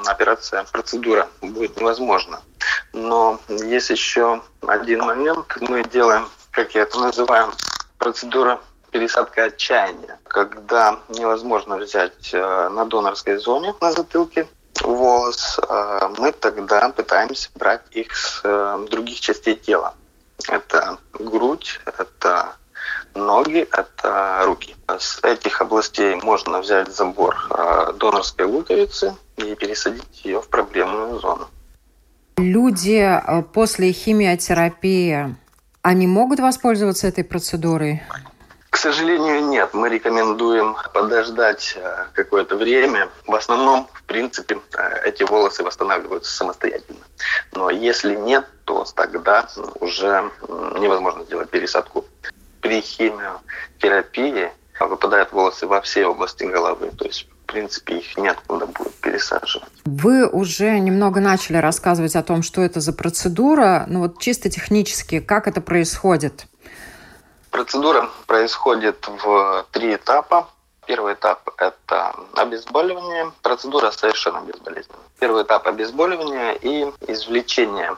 операция, 0.06 0.64
процедура 0.72 1.28
будет 1.40 1.76
невозможна. 1.76 2.40
Но 2.92 3.40
есть 3.48 3.90
еще 3.90 4.42
один 4.66 5.00
момент. 5.00 5.56
Мы 5.60 5.84
делаем, 5.84 6.28
как 6.50 6.74
я 6.74 6.82
это 6.82 6.98
называю, 6.98 7.52
процедура 7.98 8.60
пересадка 8.90 9.44
отчаяния, 9.44 10.18
когда 10.24 10.98
невозможно 11.08 11.76
взять 11.76 12.30
э, 12.32 12.68
на 12.68 12.84
донорской 12.84 13.36
зоне 13.36 13.74
на 13.80 13.92
затылке 13.92 14.48
волос, 14.82 15.60
э, 15.68 16.08
мы 16.18 16.32
тогда 16.32 16.88
пытаемся 16.88 17.50
брать 17.54 17.82
их 17.90 18.16
с 18.16 18.40
э, 18.44 18.86
других 18.90 19.20
частей 19.20 19.56
тела. 19.56 19.94
Это 20.48 20.98
грудь, 21.12 21.80
это 21.98 22.54
ноги, 23.14 23.68
это 23.70 24.42
руки. 24.44 24.76
С 24.86 25.18
этих 25.22 25.60
областей 25.60 26.14
можно 26.16 26.60
взять 26.60 26.94
забор 26.94 27.36
донорской 27.98 28.46
луковицы 28.46 29.16
и 29.36 29.54
пересадить 29.56 30.24
ее 30.24 30.40
в 30.40 30.48
проблемную 30.48 31.18
зону. 31.18 31.48
Люди 32.36 33.20
после 33.52 33.92
химиотерапии 33.92 35.34
они 35.82 36.06
могут 36.06 36.40
воспользоваться 36.40 37.06
этой 37.06 37.24
процедурой? 37.24 38.02
К 38.70 38.76
сожалению, 38.76 39.46
нет. 39.46 39.72
Мы 39.72 39.88
рекомендуем 39.88 40.76
подождать 40.92 41.74
э, 41.76 42.06
какое-то 42.12 42.56
время. 42.56 43.08
В 43.26 43.34
основном, 43.34 43.88
в 43.92 44.02
принципе, 44.04 44.58
э, 44.76 45.08
эти 45.08 45.22
волосы 45.22 45.64
восстанавливаются 45.64 46.30
самостоятельно. 46.30 47.00
Но 47.52 47.70
если 47.70 48.14
нет, 48.14 48.46
то 48.64 48.84
тогда 48.94 49.48
уже 49.80 50.30
невозможно 50.78 51.24
сделать 51.24 51.50
пересадку. 51.50 52.04
При 52.60 52.80
химиотерапии 52.80 54.52
выпадают 54.78 55.32
волосы 55.32 55.66
во 55.66 55.80
все 55.80 56.06
области 56.06 56.44
головы. 56.44 56.90
То 56.96 57.06
есть 57.06 57.26
в 57.48 57.50
принципе, 57.50 57.96
их 57.96 58.16
неоткуда 58.18 58.66
будет 58.66 58.94
пересаживать. 58.96 59.70
Вы 59.86 60.28
уже 60.28 60.78
немного 60.78 61.18
начали 61.20 61.56
рассказывать 61.56 62.14
о 62.14 62.22
том, 62.22 62.42
что 62.42 62.60
это 62.60 62.80
за 62.80 62.92
процедура, 62.92 63.86
но 63.88 64.00
вот 64.00 64.20
чисто 64.20 64.50
технически, 64.50 65.20
как 65.20 65.48
это 65.48 65.62
происходит? 65.62 66.44
Процедура 67.50 68.10
происходит 68.26 69.08
в 69.08 69.66
три 69.72 69.94
этапа. 69.94 70.50
Первый 70.86 71.14
этап– 71.14 71.48
это 71.56 72.14
обезболивание. 72.34 73.32
Процедура 73.40 73.90
совершенно 73.92 74.40
безболезненная. 74.40 75.00
Первый 75.18 75.42
этап– 75.42 75.66
обезболивание 75.68 76.54
и 76.60 76.92
извлечение 77.10 77.96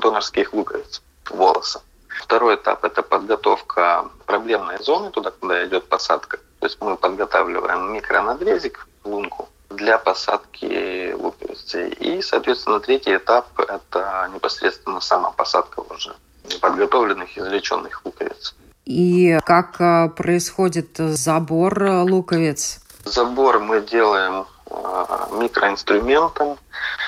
донорских 0.00 0.54
луковиц 0.54 1.02
волоса. 1.30 1.82
Второй 2.08 2.54
этап– 2.54 2.82
это 2.84 3.02
подготовка 3.02 4.08
проблемной 4.24 4.82
зоны, 4.82 5.10
туда, 5.10 5.32
куда 5.32 5.66
идет 5.66 5.86
посадка. 5.86 6.38
То 6.66 6.68
есть 6.68 6.80
мы 6.80 6.96
подготавливаем 6.96 7.92
микронадрезик, 7.92 8.88
лунку, 9.04 9.48
для 9.70 9.98
посадки 9.98 11.12
луковицы. 11.12 11.90
И, 11.90 12.20
соответственно, 12.22 12.80
третий 12.80 13.14
этап– 13.14 13.46
это 13.56 14.28
непосредственно 14.34 15.00
сама 15.00 15.30
посадка 15.30 15.78
уже 15.78 16.16
подготовленных, 16.60 17.38
извлеченных 17.38 18.04
луковиц. 18.04 18.56
И 18.84 19.38
как 19.46 19.80
э, 19.80 20.08
происходит 20.08 20.96
забор 20.96 21.80
луковиц? 22.02 22.80
Забор 23.04 23.60
мы 23.60 23.80
делаем 23.80 24.44
э, 24.68 25.04
микроинструментом. 25.40 26.58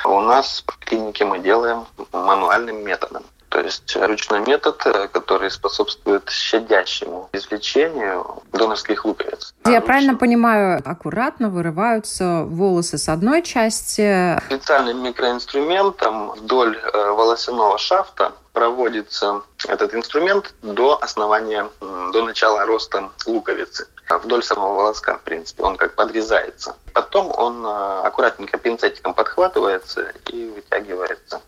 У 0.05 0.21
нас 0.21 0.63
в 0.65 0.79
клинике 0.85 1.25
мы 1.25 1.41
делаем 1.41 1.85
мануальным 2.13 2.85
методом. 2.85 3.25
То 3.59 3.65
есть 3.65 3.97
ручной 3.97 4.39
метод, 4.39 4.81
э, 4.87 5.09
который 5.09 5.51
способствует 5.51 6.31
щадящему 6.31 7.29
извлечению 7.33 8.41
донорских 8.53 9.05
луковиц. 9.05 9.53
Я 9.67 9.79
а 9.79 9.81
правильно 9.81 10.15
понимаю, 10.15 10.81
аккуратно 10.85 11.51
вырываются 11.51 12.45
волосы 12.45 12.99
с 12.99 13.09
одной 13.09 13.43
части? 13.43 14.41
Специальным 14.47 15.03
микроинструментом 15.03 16.31
вдоль 16.37 16.77
э, 16.77 17.11
волосяного 17.11 17.79
шафта 17.79 18.31
проводится 18.53 19.43
этот 19.67 19.93
инструмент 19.93 20.55
до 20.63 20.97
основания, 21.03 21.69
до 21.81 22.25
начала 22.25 22.65
роста 22.65 23.11
луковицы. 23.27 23.89
Вдоль 24.09 24.45
самого 24.45 24.75
волоска, 24.75 25.17
в 25.17 25.23
принципе, 25.23 25.65
он 25.65 25.77
как 25.77 25.97
подрезается. 25.97 26.77
Потом 26.93 27.33
он 27.37 27.67
э, 27.67 28.03
аккуратненько 28.05 28.57
пинцетиком 28.57 29.15
подхватывается 29.15 30.13
и 30.29 30.49
вытягивается 30.49 31.41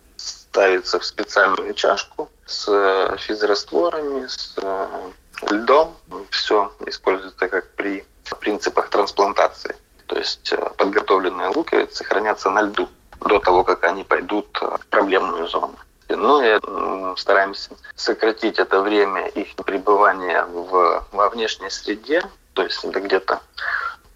ставится 0.50 0.98
в 0.98 1.04
специальную 1.04 1.74
чашку 1.74 2.28
с 2.44 2.66
э, 2.68 3.16
физрастворами, 3.18 4.26
с 4.26 4.54
э, 4.56 4.86
льдом. 5.50 5.96
Все 6.30 6.72
используется 6.86 7.48
как 7.48 7.70
при 7.76 8.04
принципах 8.40 8.88
трансплантации. 8.88 9.76
То 10.06 10.18
есть 10.18 10.52
э, 10.52 10.56
подготовленные 10.76 11.48
луковицы 11.48 12.02
хранятся 12.02 12.50
на 12.50 12.62
льду 12.62 12.88
до 13.20 13.38
того, 13.38 13.62
как 13.62 13.84
они 13.84 14.02
пойдут 14.02 14.48
в 14.60 14.86
проблемную 14.90 15.46
зону. 15.46 15.76
Ну 16.08 16.42
и 16.42 17.16
стараемся 17.16 17.70
сократить 17.94 18.58
это 18.58 18.80
время 18.80 19.28
их 19.28 19.54
пребывания 19.64 20.44
в, 20.46 21.06
во 21.12 21.28
внешней 21.28 21.70
среде, 21.70 22.22
то 22.54 22.64
есть 22.64 22.84
это 22.84 22.98
где-то 22.98 23.40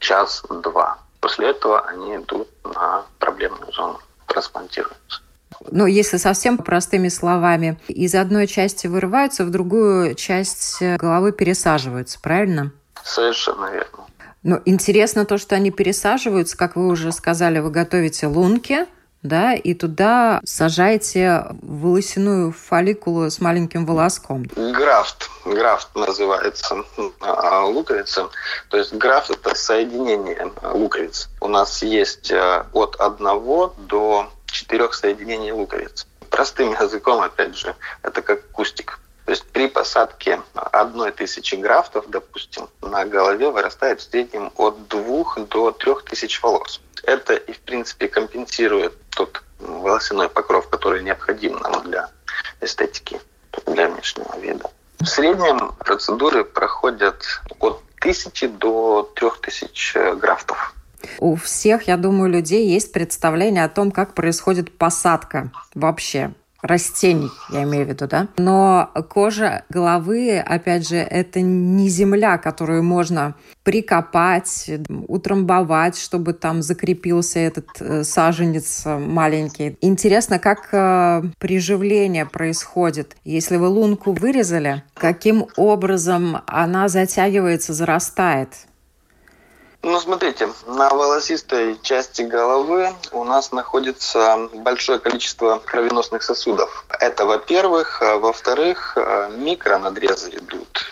час-два. 0.01 0.99
После 1.21 1.51
этого 1.51 1.83
они 1.83 2.17
идут 2.17 2.49
на 2.65 3.05
проблемную 3.21 3.73
зону, 3.73 4.01
трансплантируются. 4.27 5.24
Ну, 5.71 5.87
если 5.87 6.17
совсем 6.17 6.59
простыми 6.59 7.09
словами, 7.09 7.79
из 7.89 8.15
одной 8.15 8.47
части 8.47 8.87
вырываются, 8.87 9.45
в 9.45 9.51
другую 9.51 10.15
часть 10.15 10.83
головы 10.99 11.33
пересаживаются, 11.33 12.19
правильно? 12.21 12.73
Совершенно 13.03 13.71
верно. 13.71 14.05
Но 14.43 14.61
интересно 14.67 15.25
то, 15.25 15.39
что 15.39 15.57
они 15.57 15.71
пересаживаются, 15.71 16.57
как 16.57 16.77
вы 16.77 16.87
уже 16.89 17.13
сказали, 17.13 17.61
вы 17.61 17.71
готовите 17.71 18.27
лунки, 18.27 18.87
да, 19.25 19.55
и 19.55 19.75
туда 19.75 20.41
сажаете 20.45 21.47
волосяную 21.63 22.53
фолликулу 22.53 23.31
с 23.31 23.41
маленьким 23.41 23.87
волоском. 23.87 24.45
Графт. 24.55 25.31
Графт 25.45 25.89
называется 25.97 26.85
а, 27.21 27.65
луковица. 27.65 28.29
То 28.69 28.77
есть 28.77 28.93
графт– 28.95 29.31
это 29.31 29.55
соединение 29.55 30.53
луковиц. 30.63 31.29
У 31.41 31.49
нас 31.49 31.83
есть 31.83 32.31
э, 32.31 32.65
от 32.73 32.97
одного 32.97 33.75
до 33.79 34.31
четырех 34.47 34.95
соединений 34.95 35.53
луковиц. 35.53 36.07
Простым 36.31 36.73
языком, 36.73 37.21
опять 37.21 37.57
же, 37.57 37.75
это 38.03 38.23
как 38.23 38.47
кустик. 38.51 38.99
То 39.25 39.31
есть 39.31 39.45
при 39.53 39.69
посадке 39.69 40.41
одной 40.55 41.11
тысячи 41.11 41.55
графтов, 41.55 42.05
допустим, 42.09 42.69
на 42.83 43.05
голове 43.07 43.51
вырастает 43.51 44.01
в 44.01 44.11
среднем 44.11 44.53
от 44.57 44.89
двух 44.89 45.39
до 45.49 45.71
трех 45.73 46.05
тысяч 46.05 46.43
волос. 46.43 46.81
Это 47.05 47.35
и, 47.35 47.53
в 47.53 47.61
принципе, 47.61 48.09
компенсирует 48.09 48.93
тот 49.11 49.43
волосяной 49.59 50.29
покров, 50.29 50.69
который 50.69 51.03
необходим 51.03 51.59
нам 51.59 51.83
для 51.85 52.11
эстетики, 52.61 53.21
для 53.67 53.89
внешнего 53.89 54.39
вида. 54.39 54.71
В 55.01 55.07
среднем 55.07 55.73
процедуры 55.79 56.45
проходят 56.45 57.23
от 57.61 57.81
тысячи 58.01 58.47
до 58.47 59.11
трех 59.15 59.41
тысяч 59.41 59.97
графтов. 60.17 60.75
У 61.19 61.37
всех, 61.37 61.89
я 61.89 61.97
думаю, 61.97 62.31
людей 62.31 62.69
есть 62.69 62.93
представление 62.93 63.65
о 63.65 63.69
том, 63.69 63.91
как 63.91 64.15
происходит 64.15 64.77
посадка 64.77 65.51
вообще 65.75 66.33
растений, 66.65 67.31
я 67.51 67.63
имею 67.65 67.85
в 67.85 67.89
виду, 67.89 68.09
да. 68.09 68.29
Но 68.39 68.91
кожа 69.11 69.65
головы, 69.69 70.39
опять 70.39 70.89
же, 70.89 70.97
это 70.97 71.41
не 71.41 71.89
земля, 71.89 72.39
которую 72.39 72.83
можно 72.83 73.35
прикопать, 73.63 74.71
утрамбовать, 74.89 75.99
чтобы 75.99 76.33
там 76.33 76.63
закрепился 76.63 77.39
этот 77.39 77.69
э, 77.81 78.05
саженец 78.05 78.85
маленький. 78.87 79.77
Интересно, 79.81 80.39
как 80.39 80.69
э, 80.73 81.23
приживление 81.39 82.27
происходит. 82.27 83.17
Если 83.25 83.57
вы 83.57 83.69
лунку 83.69 84.13
вырезали, 84.13 84.83
каким 84.95 85.47
образом 85.57 86.39
она 86.47 86.89
затягивается, 86.89 87.75
зарастает? 87.75 88.49
Ну, 89.85 90.01
смотрите, 90.01 90.49
на 90.67 90.89
волосистой 90.89 91.79
части 91.83 92.23
головы 92.23 92.89
у 93.13 93.23
нас 93.23 93.53
находится 93.53 94.49
большое 94.55 94.99
количество 94.99 95.59
кровеносных 95.59 96.23
сосудов. 96.23 96.87
Это, 96.89 97.27
во-первых. 97.27 98.01
А 98.01 98.17
во-вторых, 98.17 98.97
а, 98.97 99.29
микронадрезы 99.29 100.31
идут. 100.31 100.91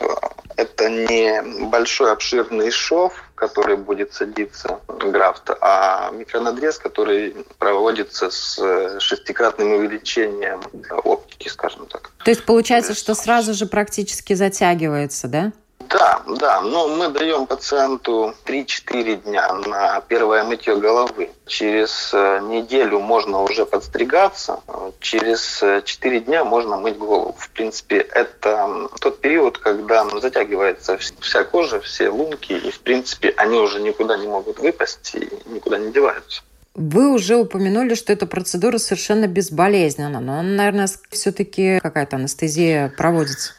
Это 0.56 0.90
не 0.90 1.42
большой 1.70 2.12
обширный 2.12 2.70
шов, 2.70 3.14
который 3.34 3.76
будет 3.76 4.12
садиться 4.12 4.80
графт, 4.88 5.50
а 5.62 6.10
микронадрез, 6.10 6.78
который 6.78 7.34
проводится 7.58 8.30
с 8.30 9.00
шестикратным 9.00 9.72
увеличением 9.72 10.60
оптики, 11.02 11.48
скажем 11.48 11.86
так. 11.86 12.10
То 12.24 12.30
есть 12.30 12.44
получается, 12.44 12.92
что 12.92 13.14
сразу 13.14 13.54
же 13.54 13.64
практически 13.64 14.34
затягивается, 14.34 15.28
да? 15.28 15.52
Да, 15.92 16.22
да, 16.26 16.60
но 16.62 16.88
мы 16.88 17.08
даем 17.08 17.46
пациенту 17.46 18.34
3-4 18.46 19.24
дня 19.24 19.52
на 19.66 20.00
первое 20.00 20.42
мытье 20.42 20.76
головы. 20.76 21.30
Через 21.46 22.10
э, 22.14 22.40
неделю 22.40 22.98
можно 22.98 23.42
уже 23.42 23.66
подстригаться, 23.66 24.60
через 25.00 25.62
4 25.84 26.20
дня 26.20 26.44
можно 26.44 26.78
мыть 26.78 26.96
голову. 26.96 27.36
В 27.38 27.50
принципе, 27.50 27.98
это 27.98 28.88
тот 29.00 29.20
период, 29.20 29.58
когда 29.58 30.08
затягивается 30.18 30.96
вся 30.96 31.44
кожа, 31.44 31.80
все 31.80 32.08
лунки, 32.08 32.52
и 32.52 32.70
в 32.70 32.80
принципе 32.80 33.34
они 33.36 33.58
уже 33.58 33.80
никуда 33.80 34.16
не 34.16 34.26
могут 34.26 34.60
выпасть 34.60 35.14
и 35.14 35.28
никуда 35.46 35.78
не 35.78 35.92
деваются. 35.92 36.42
Вы 36.74 37.12
уже 37.12 37.36
упомянули, 37.36 37.94
что 37.94 38.14
эта 38.14 38.26
процедура 38.26 38.78
совершенно 38.78 39.26
безболезненна, 39.26 40.20
но, 40.20 40.40
наверное, 40.40 40.88
все-таки 41.10 41.78
какая-то 41.80 42.16
анестезия 42.16 42.94
проводится. 42.96 43.52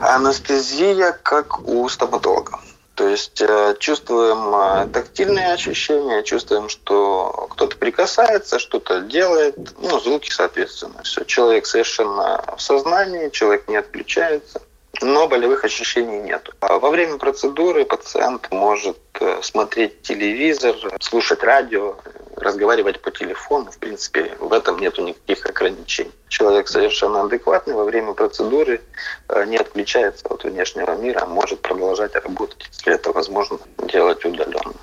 Анестезия, 0.00 1.12
как 1.22 1.66
у 1.68 1.88
стоматолога. 1.88 2.60
То 2.94 3.08
есть 3.08 3.40
э, 3.40 3.76
чувствуем 3.78 4.54
э, 4.54 4.88
тактильные 4.92 5.52
ощущения, 5.52 6.22
чувствуем, 6.22 6.68
что 6.68 7.48
кто-то 7.50 7.76
прикасается, 7.76 8.58
что-то 8.58 9.00
делает, 9.00 9.56
ну, 9.78 9.98
звуки, 10.00 10.30
соответственно. 10.30 11.02
Все, 11.02 11.24
человек 11.24 11.66
совершенно 11.66 12.44
в 12.56 12.60
сознании, 12.60 13.30
человек 13.30 13.68
не 13.68 13.76
отключается 13.76 14.60
но 15.02 15.28
болевых 15.28 15.64
ощущений 15.64 16.20
нет. 16.20 16.50
А 16.60 16.78
во 16.78 16.90
время 16.90 17.16
процедуры 17.18 17.84
пациент 17.84 18.48
может 18.50 18.98
э, 19.20 19.40
смотреть 19.42 20.02
телевизор, 20.02 20.76
слушать 21.00 21.42
радио, 21.42 21.96
разговаривать 22.36 23.00
по 23.00 23.10
телефону. 23.10 23.70
В 23.70 23.78
принципе, 23.78 24.32
в 24.38 24.52
этом 24.52 24.78
нет 24.78 24.98
никаких 24.98 25.46
ограничений. 25.46 26.12
Человек 26.28 26.68
совершенно 26.68 27.22
адекватный 27.22 27.74
во 27.74 27.84
время 27.84 28.12
процедуры 28.12 28.80
э, 29.28 29.44
не 29.46 29.56
отключается 29.56 30.26
от 30.28 30.44
внешнего 30.44 30.94
мира, 30.96 31.26
может 31.26 31.60
продолжать 31.60 32.14
работать, 32.14 32.68
если 32.72 32.94
это 32.94 33.12
возможно 33.12 33.58
делать 33.78 34.24
удаленно. 34.24 34.74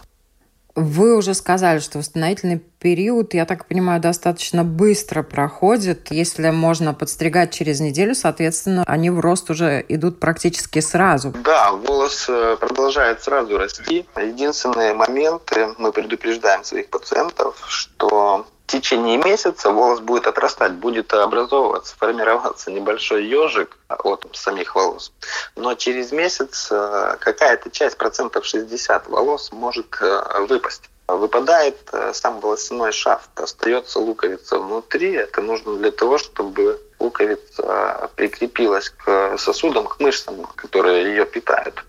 Вы 0.77 1.17
уже 1.17 1.33
сказали, 1.33 1.79
что 1.79 1.97
восстановительный 1.97 2.59
период, 2.59 3.33
я 3.33 3.47
так 3.47 3.65
понимаю, 3.65 3.99
достаточно 3.99 4.63
быстро 4.63 5.23
проходит. 5.23 6.11
Если 6.11 6.51
можно 6.51 6.93
подстригать 6.93 7.51
через 7.51 7.79
неделю, 7.79 8.13
соответственно, 8.13 8.83
они 8.85 9.09
в 9.09 9.19
рост 9.19 9.49
уже 9.49 9.83
идут 9.89 10.19
практически 10.19 10.77
сразу. 10.77 11.33
Да, 11.43 11.71
волос 11.71 12.27
э, 12.29 12.57
продолжает 12.59 13.23
сразу 13.23 13.57
расти. 13.57 14.05
Единственные 14.15 14.93
моменты, 14.93 15.69
мы 15.79 15.91
предупреждаем 15.91 16.63
своих 16.63 16.91
пациентов, 16.91 17.55
что 17.67 18.45
в 18.67 18.69
течение 18.69 19.17
месяца 19.17 19.71
волос 19.71 20.01
будет 20.01 20.27
отрастать, 20.27 20.73
будет 20.73 21.13
образовываться, 21.13 21.95
формироваться 21.95 22.69
небольшой 22.69 23.25
ежик 23.25 23.77
от 23.87 24.27
самих 24.33 24.75
волос. 24.75 25.13
Но 25.55 25.73
через 25.75 26.11
месяц 26.11 26.67
э, 26.69 27.15
какая-то 27.21 27.71
часть, 27.71 27.95
процентов 27.95 28.45
60 28.45 29.07
волос 29.07 29.53
может 29.53 29.95
э, 30.01 30.45
выпасть. 30.49 30.89
Выпадает 31.07 31.77
э, 31.93 32.11
сам 32.13 32.41
волосяной 32.41 32.91
шафт, 32.91 33.29
остается 33.39 33.99
луковица 33.99 34.59
внутри. 34.59 35.13
Это 35.13 35.41
нужно 35.41 35.77
для 35.77 35.91
того, 35.91 36.17
чтобы 36.17 36.81
луковица 36.99 38.09
прикрепилась 38.17 38.89
к 38.89 39.37
сосудам, 39.37 39.87
к 39.87 39.97
мышцам, 40.01 40.45
которые 40.57 41.05
ее 41.05 41.25
питают. 41.25 41.85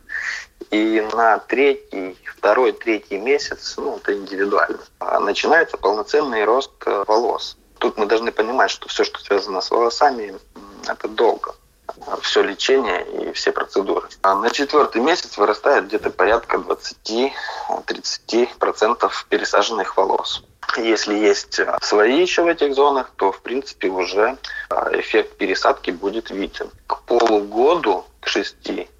И 0.70 1.00
на 1.14 1.38
третий, 1.38 2.18
второй, 2.36 2.72
третий 2.72 3.18
месяц, 3.18 3.74
ну, 3.78 3.96
это 3.96 4.14
индивидуально, 4.14 4.80
а 4.98 5.18
начинается 5.18 5.78
полноценный 5.78 6.44
рост 6.44 6.72
э, 6.84 7.04
волос. 7.06 7.56
Тут 7.78 7.96
мы 7.96 8.04
должны 8.06 8.32
понимать, 8.32 8.70
что 8.70 8.86
все, 8.88 9.04
что 9.04 9.18
связано 9.20 9.62
с 9.62 9.70
волосами, 9.70 10.34
это 10.86 11.08
долго. 11.08 11.54
Все 12.20 12.42
лечение 12.42 13.06
и 13.06 13.32
все 13.32 13.50
процедуры. 13.50 14.08
А 14.22 14.34
на 14.34 14.50
четвертый 14.50 15.00
месяц 15.00 15.38
вырастает 15.38 15.86
где-то 15.86 16.10
порядка 16.10 16.58
20-30% 16.58 19.10
пересаженных 19.30 19.96
волос. 19.96 20.42
Если 20.76 21.14
есть 21.14 21.60
свои 21.80 22.20
еще 22.20 22.42
в 22.42 22.46
этих 22.46 22.74
зонах, 22.74 23.10
то, 23.16 23.32
в 23.32 23.40
принципе, 23.40 23.88
уже 23.88 24.36
эффект 24.92 25.36
пересадки 25.36 25.90
будет 25.90 26.30
виден. 26.30 26.70
К 26.86 27.02
полугоду, 27.02 28.04
к 28.20 28.28
6 28.28 28.56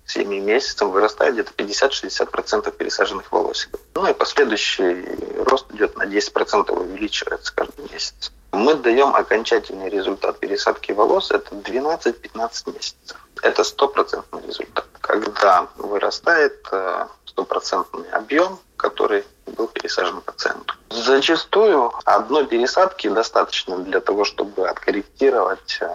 7 0.09 0.27
месяцам 0.41 0.91
вырастает 0.91 1.35
где-то 1.35 1.53
50-60% 1.53 2.71
пересаженных 2.73 3.31
волосиков. 3.31 3.81
Ну 3.95 4.09
и 4.09 4.15
последующий 4.15 5.05
рост 5.45 5.67
идет 5.75 5.97
на 5.99 6.05
10% 6.05 6.73
увеличивается 6.73 7.55
каждый 7.55 7.93
месяц. 7.93 8.33
Мы 8.53 8.75
даем 8.75 9.15
окончательный 9.15 9.91
результат 9.91 10.41
пересадки 10.41 10.93
волос, 10.93 11.31
это 11.31 11.55
12-15 11.55 12.73
месяцев. 12.75 13.28
Это 13.43 13.65
стопроцентный 13.65 14.43
результат, 14.47 14.87
когда 15.01 15.69
вырастает 15.77 16.67
э, 16.73 17.07
стопроцентный 17.27 18.09
объем, 18.11 18.59
который 18.77 19.25
был 19.47 19.69
пересажен 19.69 20.21
пациенту. 20.21 20.75
Зачастую 20.91 21.93
одной 22.05 22.47
пересадки 22.47 23.09
достаточно 23.09 23.79
для 23.79 24.01
того, 24.01 24.25
чтобы 24.25 24.69
откорректировать 24.69 25.79
э, 25.81 25.89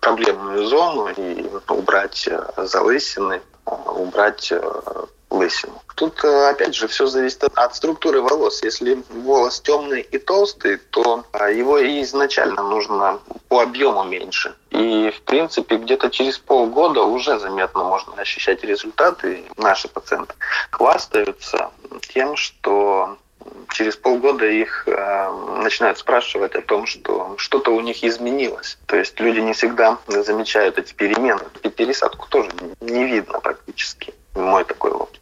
проблемную 0.00 0.66
зону 0.66 1.08
и 1.08 1.50
убрать 1.68 2.28
э, 2.28 2.40
залысины, 2.56 3.42
убрать 3.66 4.52
лысину. 5.30 5.82
Тут, 5.94 6.22
э, 6.24 6.50
опять 6.50 6.74
же, 6.74 6.86
все 6.88 7.06
зависит 7.06 7.42
от 7.42 7.74
структуры 7.74 8.22
волос. 8.22 8.62
Если 8.62 9.02
волос 9.10 9.60
темный 9.60 10.00
и 10.00 10.18
толстый, 10.18 10.78
то 10.90 11.24
а, 11.32 11.50
его 11.50 11.78
изначально 12.02 12.62
нужно 12.62 13.20
по 13.48 13.62
объему 13.62 14.04
меньше. 14.04 14.54
И, 14.70 15.10
в 15.10 15.22
принципе, 15.22 15.76
где-то 15.76 16.10
через 16.10 16.38
полгода 16.38 17.02
уже 17.02 17.38
заметно 17.38 17.84
можно 17.84 18.14
ощущать 18.14 18.62
результаты. 18.64 19.44
Наши 19.56 19.88
пациенты 19.88 20.34
хвастаются 20.70 21.70
тем, 22.12 22.36
что 22.36 23.16
через 23.70 23.96
полгода 23.96 24.46
их 24.46 24.84
э, 24.86 25.30
начинают 25.62 25.98
спрашивать 25.98 26.54
о 26.54 26.62
том, 26.62 26.86
что 26.86 27.34
что-то 27.38 27.70
у 27.70 27.80
них 27.80 28.04
изменилось. 28.04 28.78
То 28.86 28.96
есть 28.96 29.18
люди 29.20 29.40
не 29.40 29.52
всегда 29.52 29.98
замечают 30.06 30.78
эти 30.78 30.94
перемены. 30.94 31.42
И 31.62 31.68
пересадку 31.68 32.28
тоже 32.28 32.50
не 32.80 33.04
видно 33.04 33.40
практически. 33.40 34.14
Мой 34.38 34.64
такой 34.64 34.92
опыт. 34.92 35.20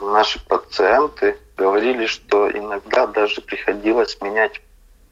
Наши 0.00 0.38
пациенты 0.46 1.36
говорили, 1.56 2.06
что 2.06 2.48
иногда 2.50 3.08
даже 3.08 3.40
приходилось 3.40 4.20
менять 4.20 4.60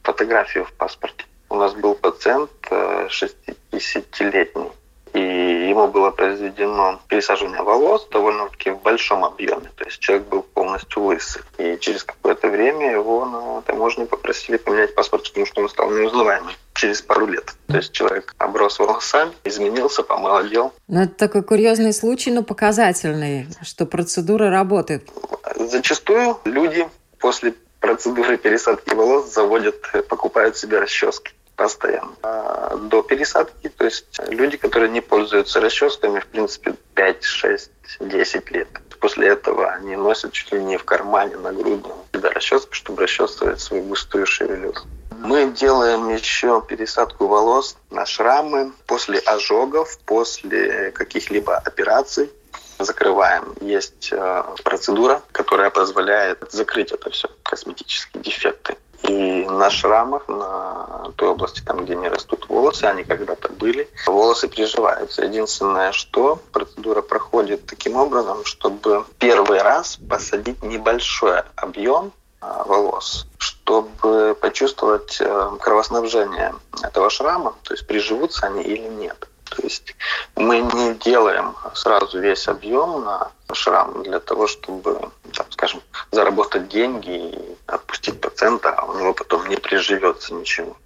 фотографию 0.02 0.64
в 0.64 0.72
паспорте. 0.72 1.24
У 1.48 1.56
нас 1.56 1.74
был 1.74 1.96
пациент 1.96 2.50
60-летний, 2.70 4.70
э, 5.12 5.18
и 5.18 5.68
ему 5.68 5.88
было 5.88 6.10
произведено 6.10 7.00
пересаживание 7.08 7.62
волос 7.62 8.06
довольно-таки 8.10 8.70
в 8.70 8.80
большом 8.80 9.24
объеме. 9.24 9.70
То 9.76 9.84
есть 9.84 9.98
человек 9.98 10.28
был 10.28 10.42
полностью 10.42 11.02
лысый. 11.02 11.42
И 11.58 11.76
через 11.78 12.04
какое-то 12.04 12.48
время 12.48 12.92
его 12.92 13.26
на 13.26 13.62
таможне 13.62 14.06
попросили 14.06 14.56
поменять 14.56 14.94
паспорт, 14.94 15.24
потому 15.24 15.46
что 15.46 15.62
он 15.62 15.68
стал 15.68 15.90
неузнаваемый 15.90 16.54
через 16.82 17.00
пару 17.00 17.26
лет. 17.26 17.54
То 17.68 17.76
есть 17.76 17.92
человек 17.92 18.34
оброс 18.38 18.80
волосами, 18.80 19.30
изменился, 19.44 20.02
помолодел. 20.02 20.72
Ну, 20.88 21.02
это 21.02 21.14
такой 21.14 21.44
курьезный 21.44 21.92
случай, 21.92 22.32
но 22.32 22.42
показательный, 22.42 23.46
что 23.62 23.86
процедура 23.86 24.50
работает. 24.50 25.08
Зачастую 25.56 26.38
люди 26.44 26.88
после 27.20 27.54
процедуры 27.78 28.36
пересадки 28.36 28.94
волос 28.94 29.32
заводят, 29.32 29.76
покупают 30.08 30.56
себе 30.56 30.80
расчески 30.80 31.32
постоянно. 31.62 32.12
А 32.22 32.76
до 32.76 33.02
пересадки, 33.02 33.68
то 33.68 33.84
есть 33.84 34.20
люди, 34.28 34.56
которые 34.56 34.90
не 34.90 35.00
пользуются 35.00 35.60
расческами, 35.60 36.18
в 36.18 36.26
принципе, 36.26 36.74
5, 36.94 37.24
6, 37.24 37.70
10 38.00 38.50
лет. 38.50 38.68
После 39.00 39.28
этого 39.28 39.70
они 39.70 39.96
носят 39.96 40.32
чуть 40.32 40.52
ли 40.52 40.62
не 40.62 40.76
в 40.76 40.84
кармане 40.84 41.36
на 41.36 41.52
грудном 41.52 41.98
себя 42.12 42.30
расческу, 42.30 42.72
чтобы 42.74 43.02
расчесывать 43.02 43.60
свою 43.60 43.84
густую 43.84 44.26
шевелюру. 44.26 44.80
Мы 45.18 45.52
делаем 45.52 46.08
еще 46.08 46.64
пересадку 46.68 47.28
волос 47.28 47.76
на 47.90 48.06
шрамы 48.06 48.72
после 48.86 49.20
ожогов, 49.20 49.98
после 50.04 50.90
каких-либо 50.90 51.56
операций 51.56 52.30
закрываем. 52.78 53.54
Есть 53.60 54.08
э, 54.12 54.44
процедура, 54.64 55.22
которая 55.30 55.70
позволяет 55.70 56.44
закрыть 56.50 56.90
это 56.90 57.10
все, 57.10 57.28
косметические 57.44 58.22
дефекты. 58.22 58.76
И 59.02 59.46
на 59.46 59.70
шрамах, 59.70 60.28
на 60.28 61.10
той 61.16 61.28
области, 61.28 61.60
там, 61.60 61.84
где 61.84 61.96
не 61.96 62.08
растут 62.08 62.48
волосы, 62.48 62.84
они 62.84 63.04
когда-то 63.04 63.48
были, 63.48 63.88
волосы 64.06 64.48
приживаются. 64.48 65.24
Единственное, 65.24 65.92
что 65.92 66.38
процедура 66.52 67.02
проходит 67.02 67.66
таким 67.66 67.96
образом, 67.96 68.44
чтобы 68.44 69.04
первый 69.18 69.60
раз 69.60 69.98
посадить 70.08 70.62
небольшой 70.62 71.42
объем 71.56 72.12
а, 72.40 72.64
волос, 72.64 73.26
чтобы 73.38 74.36
почувствовать 74.40 75.18
э, 75.20 75.50
кровоснабжение 75.60 76.54
этого 76.82 77.10
шрама, 77.10 77.54
то 77.62 77.74
есть 77.74 77.86
приживутся 77.86 78.46
они 78.46 78.62
или 78.62 78.88
нет. 78.88 79.28
То 79.44 79.62
есть 79.62 79.94
мы 80.34 80.60
не 80.60 80.94
делаем 80.94 81.54
сразу 81.74 82.18
весь 82.18 82.48
объем 82.48 83.04
на 83.04 83.30
шрам 83.52 84.02
для 84.02 84.18
того, 84.18 84.46
чтобы, 84.46 85.10
там, 85.34 85.46
скажем, 85.50 85.82
заработать 86.10 86.68
деньги 86.68 87.51
отпустить 87.72 88.20
пациента, 88.20 88.70
а 88.70 88.84
у 88.84 88.98
него 88.98 89.14
потом 89.14 89.48
не 89.48 89.56
приживется 89.56 90.34
ничего. 90.34 90.76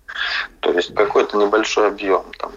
То 0.61 0.73
есть 0.73 0.95
какой-то 0.95 1.37
небольшой 1.37 1.89
объем, 1.89 2.25
там, 2.39 2.53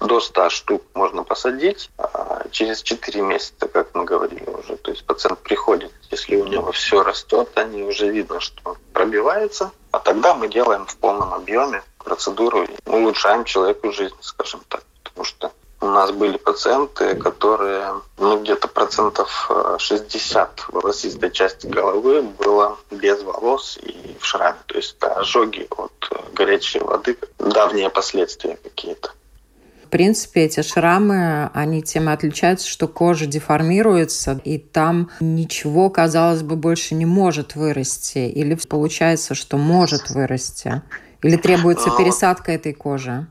до 0.00 0.20
100 0.20 0.50
штук 0.50 0.82
можно 0.94 1.22
посадить 1.22 1.90
а 1.98 2.48
через 2.50 2.82
4 2.82 3.20
месяца, 3.22 3.68
как 3.68 3.94
мы 3.94 4.04
говорили 4.04 4.48
уже. 4.48 4.76
То 4.76 4.90
есть 4.90 5.04
пациент 5.04 5.40
приходит, 5.40 5.92
если 6.10 6.36
у 6.36 6.46
него 6.46 6.72
все 6.72 7.02
растет, 7.02 7.50
они 7.56 7.82
уже 7.82 8.08
видно, 8.10 8.40
что 8.40 8.76
пробивается, 8.92 9.70
а 9.90 9.98
тогда 9.98 10.34
мы 10.34 10.48
делаем 10.48 10.86
в 10.86 10.96
полном 10.96 11.34
объеме 11.34 11.82
процедуру 11.98 12.64
и 12.64 12.76
улучшаем 12.86 13.44
человеку 13.44 13.92
жизнь, 13.92 14.16
скажем 14.20 14.60
так 14.68 14.82
потому 15.14 15.24
что 15.24 15.52
у 15.84 15.90
нас 15.90 16.10
были 16.12 16.38
пациенты, 16.38 17.14
которые, 17.14 18.00
ну, 18.18 18.42
где-то 18.42 18.68
процентов 18.68 19.50
60 19.78 20.48
э, 20.48 20.72
волосистой 20.72 21.30
части 21.30 21.66
головы 21.66 22.22
было 22.22 22.78
без 22.90 23.22
волос 23.22 23.78
и 23.82 24.16
в 24.18 24.24
шраме. 24.24 24.58
То 24.66 24.76
есть 24.76 24.96
это 24.98 25.12
ожоги 25.14 25.66
от 25.70 26.08
э, 26.10 26.16
горячей 26.32 26.80
воды, 26.80 27.18
давние 27.38 27.90
последствия 27.90 28.58
какие-то. 28.62 29.10
В 29.84 29.88
принципе, 29.90 30.46
эти 30.46 30.62
шрамы, 30.62 31.50
они 31.52 31.82
тем 31.82 32.08
и 32.08 32.12
отличаются, 32.12 32.66
что 32.66 32.88
кожа 32.88 33.26
деформируется, 33.26 34.40
и 34.42 34.58
там 34.58 35.10
ничего, 35.20 35.90
казалось 35.90 36.42
бы, 36.42 36.56
больше 36.56 36.94
не 36.94 37.06
может 37.06 37.54
вырасти. 37.54 38.18
Или 38.18 38.58
получается, 38.68 39.34
что 39.34 39.58
может 39.58 40.10
вырасти. 40.10 40.82
Или 41.22 41.36
требуется 41.36 41.90
ну, 41.90 41.96
пересадка 41.96 42.52
этой 42.52 42.72
кожи? 42.72 43.26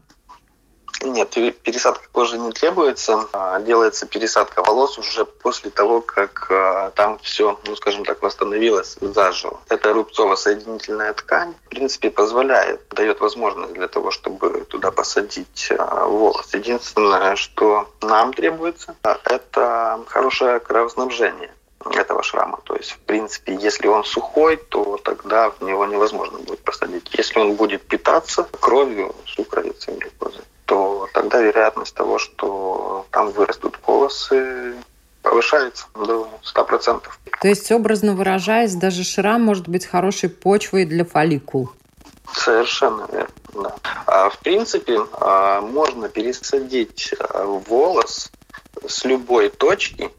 Нет, 1.01 1.31
пересадка 1.63 2.05
кожи 2.11 2.37
не 2.37 2.51
требуется. 2.51 3.27
А 3.33 3.59
делается 3.59 4.05
пересадка 4.05 4.61
волос 4.63 4.97
уже 4.97 5.25
после 5.25 5.69
того, 5.69 6.01
как 6.01 6.47
а, 6.49 6.91
там 6.91 7.19
все, 7.19 7.59
ну 7.65 7.75
скажем 7.75 8.05
так, 8.05 8.21
восстановилось 8.21 8.97
заживо. 9.01 9.59
Это 9.69 9.93
рубцово-соединительная 9.93 11.13
ткань, 11.13 11.53
в 11.65 11.69
принципе, 11.69 12.09
позволяет, 12.09 12.81
дает 12.89 13.19
возможность 13.19 13.73
для 13.73 13.87
того, 13.87 14.11
чтобы 14.11 14.65
туда 14.69 14.91
посадить 14.91 15.69
а, 15.77 16.07
волос. 16.07 16.53
Единственное, 16.53 17.35
что 17.35 17.89
нам 18.01 18.33
требуется, 18.33 18.95
это 19.25 19.99
хорошее 20.07 20.59
кровоснабжение 20.59 21.51
этого 21.91 22.23
шрама. 22.23 22.59
То 22.63 22.75
есть, 22.75 22.91
в 22.91 22.99
принципе, 22.99 23.55
если 23.55 23.87
он 23.87 24.03
сухой, 24.05 24.57
то 24.57 24.97
тогда 25.03 25.49
в 25.49 25.61
него 25.61 25.85
невозможно 25.85 26.39
будет 26.39 26.59
посадить. 26.59 27.09
Если 27.13 27.39
он 27.39 27.55
будет 27.55 27.81
питаться 27.83 28.47
кровью, 28.59 29.13
сукровицей, 29.25 29.95
глюкозой, 29.95 30.43
то 30.65 31.07
тогда 31.13 31.41
вероятность 31.41 31.95
того, 31.95 32.19
что 32.19 33.05
там 33.11 33.31
вырастут 33.31 33.79
волосы, 33.85 34.75
повышается 35.21 35.85
до 35.95 36.29
100%. 36.43 37.01
То 37.41 37.47
есть, 37.47 37.71
образно 37.71 38.13
выражаясь, 38.13 38.75
даже 38.75 39.03
шрам 39.03 39.41
может 39.41 39.67
быть 39.67 39.85
хорошей 39.85 40.29
почвой 40.29 40.85
для 40.85 41.05
фолликул? 41.05 41.71
Совершенно 42.33 43.07
верно, 43.11 43.33
да. 43.53 43.75
А, 44.05 44.29
в 44.29 44.39
принципе, 44.39 44.99
а, 45.13 45.61
можно 45.61 46.09
пересадить 46.09 47.13
а, 47.19 47.45
волос 47.45 48.31
с 48.87 49.05
любой 49.05 49.49
точки 49.49 50.09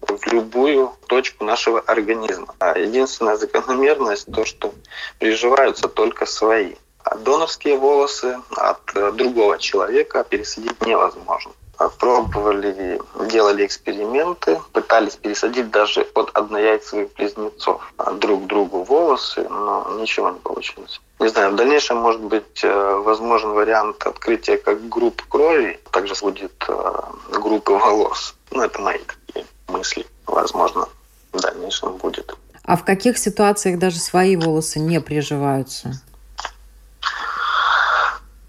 в 0.00 0.32
любую 0.32 0.92
точку 1.08 1.44
нашего 1.44 1.80
организма. 1.80 2.54
Единственная 2.76 3.36
закономерность 3.36 4.26
то, 4.32 4.44
что 4.44 4.72
приживаются 5.18 5.88
только 5.88 6.26
свои. 6.26 6.74
А 7.06 7.16
донорские 7.18 7.76
волосы 7.76 8.40
от 8.56 8.80
э, 8.96 9.12
другого 9.12 9.58
человека 9.58 10.24
пересадить 10.24 10.84
невозможно. 10.84 11.52
Пробовали, 12.00 13.00
делали 13.30 13.64
эксперименты, 13.64 14.60
пытались 14.72 15.14
пересадить 15.14 15.70
даже 15.70 16.00
от 16.14 16.30
однояйцевых 16.34 17.12
близнецов 17.14 17.92
друг 18.14 18.46
другу 18.46 18.82
волосы, 18.82 19.46
но 19.48 19.96
ничего 20.00 20.30
не 20.30 20.40
получилось. 20.40 21.00
Не 21.20 21.28
знаю, 21.28 21.52
в 21.52 21.54
дальнейшем 21.54 21.98
может 21.98 22.22
быть 22.22 22.64
э, 22.64 23.02
возможен 23.04 23.50
вариант 23.50 24.04
открытия 24.04 24.56
как 24.56 24.88
групп 24.88 25.22
крови, 25.28 25.78
также 25.92 26.14
будет 26.20 26.64
э, 26.66 27.02
группы 27.30 27.72
волос. 27.72 28.34
Ну, 28.50 28.62
это 28.62 28.80
мои 28.80 28.98
такие 28.98 29.46
мысли. 29.68 30.04
Возможно, 30.26 30.88
в 31.32 31.40
дальнейшем 31.40 31.98
будет. 31.98 32.34
А 32.64 32.76
в 32.76 32.84
каких 32.84 33.16
ситуациях 33.16 33.78
даже 33.78 34.00
свои 34.00 34.34
волосы 34.34 34.80
не 34.80 35.00
приживаются? 35.00 36.00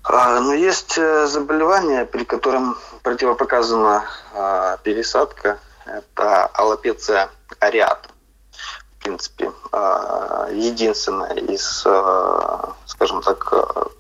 А, 0.09 0.39
ну, 0.39 0.53
есть 0.53 0.97
э, 0.97 1.27
заболевания, 1.27 2.05
при 2.05 2.23
котором 2.23 2.77
противопоказана 3.03 4.05
а, 4.33 4.77
пересадка. 4.77 5.59
Это 5.85 6.45
аллопеция 6.45 7.29
ареата. 7.59 8.09
В 8.93 9.03
принципе, 9.03 9.51
а, 9.73 10.47
единственная 10.49 11.35
из, 11.35 11.85
скажем 12.85 13.21
так, 13.21 13.91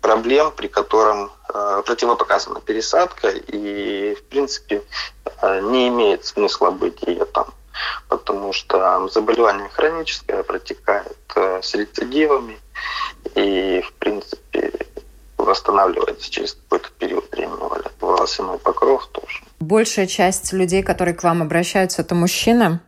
проблем, 0.00 0.52
при 0.52 0.68
котором 0.68 1.32
а, 1.48 1.82
противопоказана 1.82 2.60
пересадка, 2.60 3.30
и, 3.30 4.14
в 4.14 4.22
принципе, 4.26 4.84
не 5.42 5.88
имеет 5.88 6.26
смысла 6.26 6.70
быть 6.70 7.02
ее 7.02 7.24
там 7.24 7.46
потому 8.08 8.52
что 8.52 9.08
заболевание 9.08 9.68
хроническое 9.70 10.42
протекает 10.42 11.16
э, 11.36 11.60
с 11.62 11.74
рецидивами 11.74 12.58
и, 13.34 13.82
в 13.86 13.92
принципе, 13.94 14.72
восстанавливается 15.42 16.30
через 16.30 16.54
какой-то 16.54 16.88
период 16.98 17.30
времени 17.32 17.50
волосяной 18.00 18.58
покров 18.58 19.06
тоже. 19.12 19.42
Большая 19.60 20.06
часть 20.06 20.52
людей, 20.52 20.82
которые 20.82 21.14
к 21.14 21.22
вам 21.22 21.42
обращаются, 21.42 22.02
это 22.02 22.14
мужчины? 22.14 22.80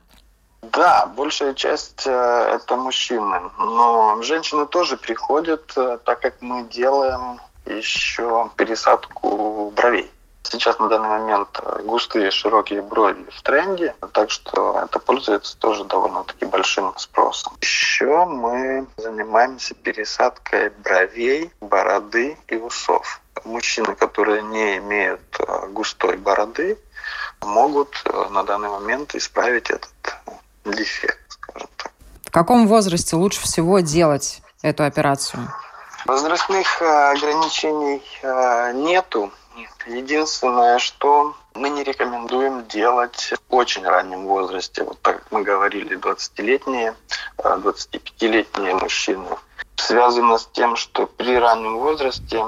Да, 0.62 1.06
большая 1.06 1.54
часть 1.54 2.06
э, 2.06 2.10
это 2.10 2.76
мужчины. 2.76 3.40
Но 3.58 4.22
женщины 4.22 4.66
тоже 4.66 4.96
приходят, 4.96 5.72
э, 5.76 5.98
так 6.04 6.20
как 6.20 6.34
мы 6.40 6.64
делаем 6.68 7.40
еще 7.66 8.50
пересадку 8.56 9.72
бровей. 9.76 10.10
Сейчас 10.42 10.78
на 10.78 10.88
данный 10.88 11.08
момент 11.08 11.60
э, 11.62 11.82
густые 11.84 12.30
широкие 12.30 12.82
брови 12.82 13.24
в 13.30 13.42
тренде, 13.42 13.94
так 14.12 14.30
что 14.30 14.82
это 14.84 14.98
пользуется 14.98 15.56
тоже 15.56 15.84
довольно-таки 15.84 16.44
большим 16.44 16.92
спросом. 16.96 17.54
Еще 17.60 18.24
мы 18.26 18.86
занимаемся 18.96 19.74
пересадкой 19.74 20.70
бровей, 20.82 21.52
бороды 21.60 22.36
и 22.48 22.56
усов. 22.56 23.20
Мужчины, 23.44 23.94
которые 23.94 24.42
не 24.42 24.78
имеют 24.78 25.20
э, 25.38 25.68
густой 25.68 26.16
бороды, 26.16 26.76
могут 27.40 28.02
э, 28.04 28.28
на 28.30 28.42
данный 28.42 28.68
момент 28.68 29.14
исправить 29.14 29.70
этот 29.70 29.92
дефект, 30.64 31.20
скажем 31.28 31.68
так. 31.76 31.92
В 32.26 32.30
каком 32.30 32.66
возрасте 32.66 33.16
лучше 33.16 33.40
всего 33.42 33.80
делать 33.80 34.42
эту 34.62 34.84
операцию? 34.84 35.48
Возрастных 36.04 36.82
ограничений 36.82 38.02
нету. 38.74 39.30
Единственное, 39.86 40.78
что 40.78 41.34
мы 41.54 41.68
не 41.70 41.82
рекомендуем 41.82 42.66
делать 42.66 43.34
в 43.48 43.54
очень 43.54 43.84
раннем 43.84 44.26
возрасте. 44.26 44.84
Вот 44.84 45.00
так 45.02 45.22
мы 45.30 45.42
говорили, 45.42 45.96
20-летние, 45.98 46.94
25-летние 47.38 48.74
мужчины. 48.74 49.26
Связано 49.76 50.38
с 50.38 50.46
тем, 50.46 50.76
что 50.76 51.06
при 51.06 51.36
раннем 51.36 51.78
возрасте 51.78 52.44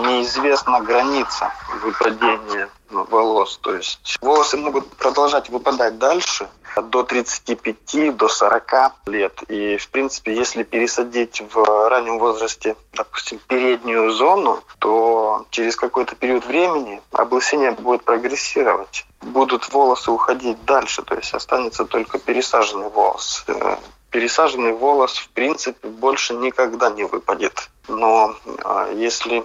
неизвестна 0.00 0.80
граница 0.80 1.52
выпадения 1.82 2.68
волос. 2.90 3.58
То 3.60 3.74
есть 3.74 4.18
волосы 4.20 4.56
могут 4.56 4.88
продолжать 4.96 5.48
выпадать 5.48 5.98
дальше, 5.98 6.48
до 6.82 7.02
35, 7.02 8.16
до 8.16 8.28
40 8.28 8.72
лет. 9.06 9.42
И, 9.48 9.76
в 9.76 9.88
принципе, 9.88 10.34
если 10.34 10.62
пересадить 10.62 11.42
в 11.52 11.88
раннем 11.88 12.18
возрасте, 12.18 12.76
допустим, 12.92 13.40
переднюю 13.46 14.10
зону, 14.10 14.60
то 14.78 15.46
через 15.50 15.76
какой-то 15.76 16.14
период 16.16 16.44
времени 16.46 17.00
облысение 17.12 17.72
будет 17.72 18.04
прогрессировать. 18.04 19.06
Будут 19.20 19.72
волосы 19.72 20.10
уходить 20.10 20.64
дальше, 20.64 21.02
то 21.02 21.14
есть 21.14 21.34
останется 21.34 21.84
только 21.84 22.18
пересаженный 22.18 22.88
волос. 22.88 23.44
Э, 23.48 23.76
пересаженный 24.10 24.72
волос, 24.72 25.18
в 25.18 25.28
принципе, 25.30 25.88
больше 25.88 26.34
никогда 26.34 26.90
не 26.90 27.04
выпадет. 27.04 27.68
Но 27.88 28.34
а, 28.64 28.90
если 28.92 29.44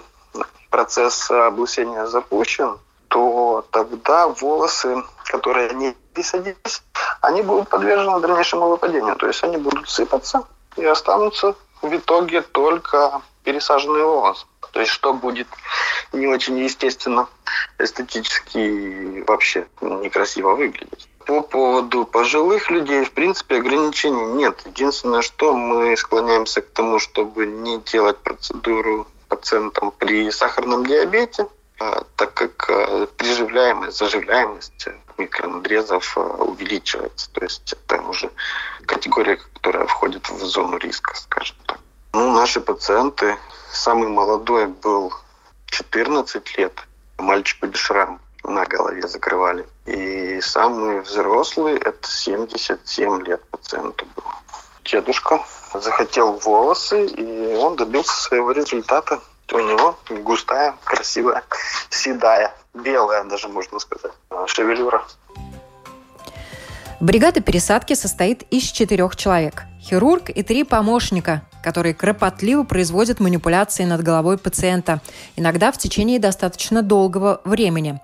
процесс 0.69 1.29
облысения 1.29 2.07
запущен, 2.07 2.77
то 3.07 3.65
тогда 3.69 4.27
волосы, 4.27 5.03
которые 5.25 5.73
не 5.75 5.95
пересадились, 6.13 6.81
они 7.23 7.41
будут 7.41 7.69
подвержены 7.69 8.19
дальнейшему 8.19 8.67
выпадению. 8.67 9.15
То 9.15 9.27
есть 9.27 9.43
они 9.43 9.55
будут 9.55 9.89
сыпаться 9.89 10.43
и 10.75 10.83
останутся 10.83 11.55
в 11.81 11.95
итоге 11.95 12.41
только 12.41 13.21
пересаженные 13.43 14.03
волосы. 14.03 14.45
То 14.71 14.81
есть 14.81 14.91
что 14.91 15.13
будет 15.13 15.47
не 16.12 16.27
очень 16.27 16.59
естественно, 16.59 17.27
эстетически 17.79 19.23
вообще 19.25 19.67
некрасиво 19.79 20.55
выглядеть. 20.55 21.07
По 21.25 21.41
поводу 21.41 22.03
пожилых 22.05 22.69
людей, 22.69 23.05
в 23.05 23.12
принципе, 23.12 23.57
ограничений 23.57 24.25
нет. 24.33 24.59
Единственное, 24.65 25.21
что 25.21 25.53
мы 25.53 25.95
склоняемся 25.95 26.62
к 26.62 26.71
тому, 26.71 26.99
чтобы 26.99 27.45
не 27.45 27.77
делать 27.79 28.17
процедуру 28.17 29.07
пациентам 29.29 29.91
при 29.91 30.29
сахарном 30.29 30.86
диабете, 30.86 31.47
так 32.15 32.33
как 32.33 32.69
а, 32.69 33.07
приживляемость, 33.17 33.97
заживляемость 33.97 34.87
микронадрезов 35.17 36.17
а, 36.17 36.21
увеличивается. 36.21 37.31
То 37.31 37.43
есть 37.43 37.73
это 37.73 38.01
уже 38.01 38.31
категория, 38.85 39.37
которая 39.37 39.87
входит 39.87 40.29
в 40.29 40.43
зону 40.45 40.77
риска, 40.77 41.15
скажем 41.15 41.55
так. 41.65 41.79
Ну, 42.13 42.31
наши 42.33 42.61
пациенты, 42.61 43.37
самый 43.71 44.09
молодой 44.09 44.67
был 44.67 45.13
14 45.67 46.57
лет, 46.57 46.73
мальчик 47.17 47.63
без 47.63 47.79
шрам 47.79 48.19
на 48.43 48.65
голове 48.65 49.07
закрывали. 49.07 49.65
И 49.85 50.39
самый 50.41 51.01
взрослый, 51.01 51.77
это 51.77 52.07
77 52.07 53.23
лет 53.23 53.43
пациенту 53.49 54.05
был. 54.15 54.23
Дедушка 54.83 55.43
захотел 55.73 56.33
волосы, 56.33 57.05
и 57.05 57.55
он 57.55 57.75
добился 57.75 58.13
своего 58.21 58.51
результата 58.51 59.21
у 59.51 59.60
него 59.60 59.97
густая, 60.10 60.75
красивая, 60.84 61.43
седая, 61.89 62.53
белая 62.73 63.23
даже, 63.25 63.47
можно 63.47 63.79
сказать, 63.79 64.13
шевелюра. 64.47 65.03
Бригада 66.99 67.41
пересадки 67.41 67.95
состоит 67.95 68.43
из 68.43 68.63
четырех 68.63 69.17
человек. 69.17 69.63
Хирург 69.82 70.29
и 70.29 70.41
три 70.41 70.63
помощника, 70.63 71.41
которые 71.62 71.93
кропотливо 71.93 72.63
производят 72.63 73.19
манипуляции 73.19 73.84
над 73.84 74.01
головой 74.01 74.38
пациента, 74.38 75.01
иногда 75.36 75.73
в 75.73 75.77
течение 75.77 76.17
достаточно 76.19 76.82
долгого 76.82 77.41
времени. 77.43 77.99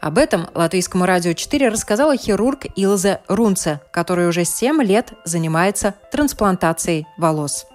Об 0.00 0.18
этом 0.18 0.48
Латвийскому 0.54 1.04
радио 1.04 1.32
4 1.32 1.68
рассказала 1.68 2.16
хирург 2.16 2.66
Илза 2.76 3.22
Рунце, 3.26 3.80
который 3.90 4.28
уже 4.28 4.44
7 4.44 4.80
лет 4.84 5.14
занимается 5.24 5.94
трансплантацией 6.12 7.08
волос. 7.16 7.66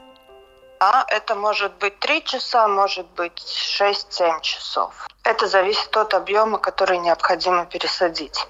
А 0.80 1.06
это 1.10 1.36
может 1.36 1.74
быть 1.76 2.00
3 2.00 2.24
часа, 2.24 2.68
может 2.68 3.06
быть 3.08 3.38
6-7 3.38 4.42
часов. 4.42 5.08
Это 5.24 5.48
зависит 5.48 5.96
от 5.98 6.14
объема, 6.14 6.58
который 6.58 7.00
необходимо 7.00 7.66
пересадить. 7.66 8.48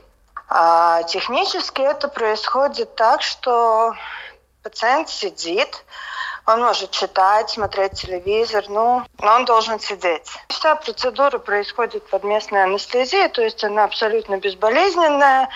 А 0.48 1.04
технически 1.04 1.82
это 1.82 2.08
происходит 2.08 2.96
так, 2.96 3.24
что 3.24 3.94
пациент 4.62 5.10
сидит, 5.10 5.84
он 6.50 6.62
может 6.62 6.90
читать, 6.90 7.52
смотреть 7.52 7.94
телевизор, 7.94 8.66
ну, 8.70 9.04
но 9.20 9.36
он 9.36 9.46
должен 9.46 9.80
сидеть. 9.80 10.28
Вся 10.48 10.76
процедура 10.76 11.38
происходит 11.38 12.08
под 12.10 12.24
местной 12.24 12.64
анестезией, 12.64 13.30
то 13.30 13.44
есть 13.44 13.64
она 13.64 13.84
абсолютно 13.84 14.38
безболезненная. 14.38 15.50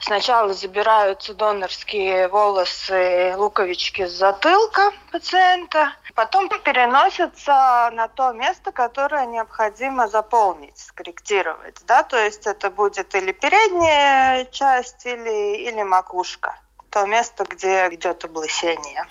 Сначала 0.00 0.54
забираются 0.54 1.34
донорские 1.34 2.28
волосы, 2.28 3.34
луковички 3.36 4.06
с 4.06 4.12
затылка 4.12 4.92
пациента, 5.10 5.92
потом 6.18 6.48
переносятся 6.48 7.90
на 7.92 8.08
то 8.08 8.32
место, 8.32 8.72
которое 8.72 9.24
необходимо 9.26 10.08
заполнить, 10.08 10.76
скорректировать. 10.76 11.76
Да? 11.86 12.02
То 12.02 12.18
есть 12.18 12.44
это 12.48 12.70
будет 12.70 13.14
или 13.14 13.30
передняя 13.30 14.44
часть, 14.46 15.06
или, 15.06 15.68
или 15.68 15.80
макушка 15.84 16.58
то 16.90 17.06
место, 17.06 17.44
где 17.48 17.86
идет 17.92 18.24
облысение. 18.24 19.04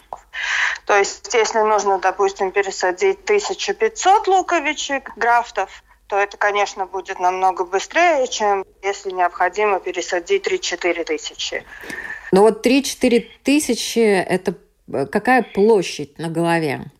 То 0.85 0.97
есть, 0.97 1.33
если 1.33 1.59
нужно, 1.59 1.97
допустим, 1.99 2.51
пересадить 2.51 3.23
1500 3.23 4.27
луковичек, 4.27 5.11
графтов, 5.15 5.69
то 6.07 6.17
это, 6.17 6.35
конечно, 6.35 6.87
будет 6.87 7.19
намного 7.19 7.63
быстрее, 7.63 8.27
чем 8.27 8.65
если 8.83 9.11
необходимо 9.11 9.79
пересадить 9.79 10.45
3-4 10.45 11.03
тысячи. 11.05 11.63
Но 12.33 12.41
вот 12.41 12.65
3-4 12.65 13.25
тысячи– 13.43 13.99
это 14.29 14.55
э, 14.91 15.05
какая 15.05 15.43
площадь 15.43 16.17
на 16.17 16.27
голове? 16.27 16.91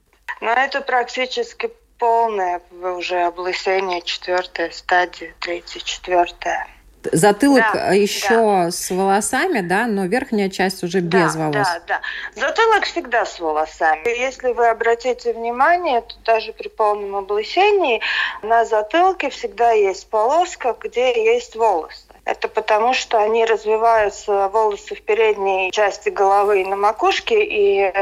Ну, 0.41 0.49
это 0.49 0.81
практически 0.81 1.71
полное 1.97 2.61
уже 2.81 3.23
облысение, 3.23 4.01
четвертая 4.01 4.71
стадия, 4.71 5.33
третья, 5.39 5.79
четвертая. 5.79 6.67
Затылок 7.11 7.63
да, 7.73 7.93
еще 7.93 8.29
да. 8.29 8.71
с 8.71 8.89
волосами, 8.89 9.61
да, 9.61 9.88
но 9.88 10.05
верхняя 10.05 10.49
часть 10.49 10.83
уже 10.83 11.01
да, 11.01 11.23
без 11.23 11.35
волос. 11.35 11.53
Да, 11.53 11.81
да. 11.88 12.01
Затылок 12.35 12.85
всегда 12.85 13.25
с 13.25 13.39
волосами. 13.39 14.07
Если 14.07 14.51
вы 14.51 14.67
обратите 14.67 15.33
внимание, 15.33 16.01
то 16.01 16.15
даже 16.25 16.53
при 16.53 16.67
полном 16.67 17.15
облысении 17.15 18.01
на 18.41 18.65
затылке 18.65 19.29
всегда 19.29 19.71
есть 19.71 20.09
полоска, 20.09 20.75
где 20.79 21.23
есть 21.23 21.55
волосы. 21.55 22.07
Это 22.28 22.49
потому, 22.49 22.93
что 22.93 23.19
они 23.19 23.45
развиваются, 23.45 24.49
волосы 24.49 24.95
в 24.95 25.01
передней 25.01 25.71
части 25.71 26.09
головы 26.09 26.61
и 26.61 26.65
на 26.65 26.75
макушке, 26.75 27.41
и 27.41 27.93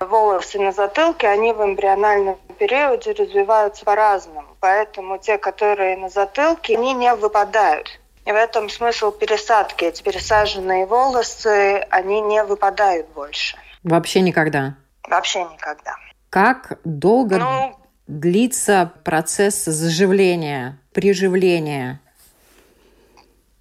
волосы 0.00 0.58
на 0.58 0.72
затылке, 0.72 1.28
они 1.28 1.52
в 1.52 1.62
эмбриональном 1.62 2.38
периоде 2.58 3.12
развиваются 3.12 3.84
по-разному. 3.84 4.48
Поэтому 4.60 5.18
те, 5.18 5.36
которые 5.36 5.98
на 5.98 6.08
затылке, 6.08 6.78
они 6.78 6.94
не 6.94 7.14
выпадают. 7.14 8.00
И 8.24 8.32
в 8.32 8.34
этом 8.34 8.70
смысл 8.70 9.12
пересадки. 9.12 9.84
Эти 9.84 10.02
пересаженные 10.02 10.86
волосы, 10.86 11.86
они 11.90 12.22
не 12.22 12.42
выпадают 12.44 13.08
больше. 13.08 13.58
Вообще 13.82 14.22
никогда? 14.22 14.76
Вообще 15.06 15.44
никогда. 15.44 15.96
Как 16.30 16.78
долго 16.84 17.36
ну, 17.36 17.76
длится 18.06 18.90
процесс 19.04 19.66
заживления, 19.66 20.78
приживления? 20.94 22.00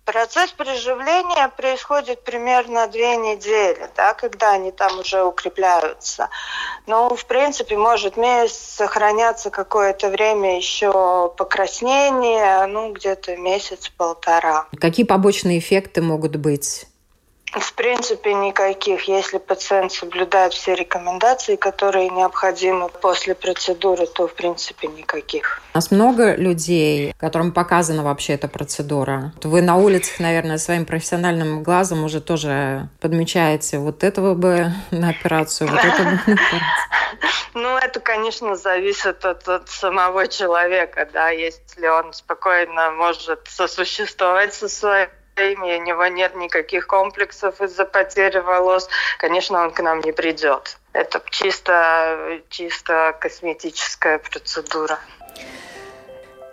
Процесс 0.05 0.51
приживления 0.51 1.49
происходит 1.57 2.23
примерно 2.23 2.87
две 2.87 3.17
недели, 3.17 3.89
да, 3.97 4.13
когда 4.13 4.51
они 4.51 4.71
там 4.71 4.99
уже 4.99 5.23
укрепляются. 5.23 6.29
Но, 6.85 7.15
в 7.15 7.25
принципе, 7.25 7.75
может 7.75 8.15
месяц 8.15 8.55
сохраняться 8.55 9.49
какое-то 9.49 10.11
время 10.11 10.57
еще 10.57 11.33
покраснение, 11.35 12.67
ну, 12.67 12.93
где-то 12.93 13.35
месяц-полтора. 13.35 14.67
Какие 14.79 15.07
побочные 15.07 15.57
эффекты 15.57 16.03
могут 16.03 16.35
быть? 16.35 16.85
В 17.55 17.73
принципе, 17.73 18.33
никаких. 18.33 19.03
Если 19.03 19.37
пациент 19.37 19.91
соблюдает 19.93 20.53
все 20.53 20.75
рекомендации, 20.75 21.55
которые 21.55 22.09
необходимы 22.09 22.89
после 22.89 23.33
процедуры, 23.33 24.07
то, 24.07 24.27
в 24.27 24.33
принципе, 24.33 24.87
никаких. 24.87 25.61
У 25.73 25.77
нас 25.77 25.89
много 25.89 26.35
людей, 26.35 27.13
которым 27.17 27.53
показана 27.53 28.03
вообще 28.03 28.33
эта 28.33 28.49
процедура. 28.49 29.33
Вы 29.41 29.61
на 29.61 29.77
улицах, 29.77 30.19
наверное, 30.19 30.57
своим 30.57 30.85
профессиональным 30.85 31.63
глазом 31.63 32.03
уже 32.03 32.19
тоже 32.19 32.89
подмечаете, 32.99 33.77
вот 33.77 34.03
этого 34.03 34.33
бы 34.33 34.71
на 34.91 35.09
операцию, 35.09 35.69
вот 35.69 35.79
это 35.79 36.03
бы 36.03 36.11
на 36.11 36.19
операцию. 36.33 36.61
Ну, 37.53 37.77
это, 37.77 38.01
конечно, 38.01 38.57
зависит 38.57 39.23
от, 39.23 39.47
от 39.47 39.69
самого 39.69 40.27
человека, 40.27 41.07
да, 41.13 41.29
если 41.29 41.87
он 41.87 42.11
спокойно 42.11 42.91
может 42.91 43.47
сосуществовать 43.47 44.53
со 44.53 44.67
своей 45.35 45.55
у 45.55 45.83
него 45.83 46.07
нет 46.07 46.35
никаких 46.35 46.87
комплексов 46.87 47.61
из-за 47.61 47.85
потери 47.85 48.39
волос, 48.39 48.87
конечно, 49.17 49.63
он 49.63 49.71
к 49.71 49.81
нам 49.81 49.99
не 49.99 50.11
придет. 50.11 50.77
Это 50.93 51.21
чисто, 51.29 52.39
чисто 52.49 53.15
косметическая 53.19 54.19
процедура. 54.19 54.97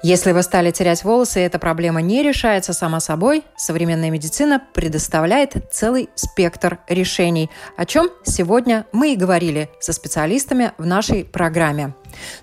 Если 0.05 0.33
вы 0.33 0.43
стали 0.43 0.73
терять 0.73 1.05
волосы, 1.05 1.41
и 1.41 1.45
эта 1.45 1.61
проблема 1.61 2.03
не 2.03 2.25
решается 2.25 2.73
сама 2.73 2.99
собой, 2.99 3.45
современная 3.57 4.11
медицина 4.11 4.61
предоставляет 4.75 5.55
целый 5.71 6.11
спектр 6.17 6.81
решений, 6.89 7.51
о 7.77 7.87
чем 7.87 8.11
сегодня 8.25 8.85
мы 8.91 9.13
и 9.13 9.17
говорили 9.17 9.71
со 9.79 9.93
специалистами 9.93 10.73
в 10.77 10.87
нашей 10.87 11.25
программе. 11.25 11.95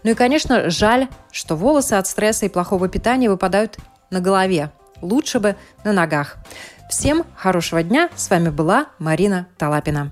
Ну 0.04 0.12
и, 0.12 0.14
конечно, 0.14 0.70
жаль, 0.70 1.10
что 1.34 1.58
волосы 1.58 1.96
от 1.96 2.08
стресса 2.08 2.46
и 2.46 2.50
плохого 2.50 2.88
питания 2.88 3.30
выпадают 3.30 3.76
на 4.10 4.22
голове. 4.22 4.72
Лучше 5.02 5.40
бы 5.40 5.56
на 5.84 5.94
ногах. 5.94 6.38
Всем 6.90 7.24
хорошего 7.36 7.84
дня. 7.84 8.10
С 8.16 8.30
вами 8.30 8.50
была 8.50 8.88
Марина 8.98 9.48
Талапина. 9.58 10.12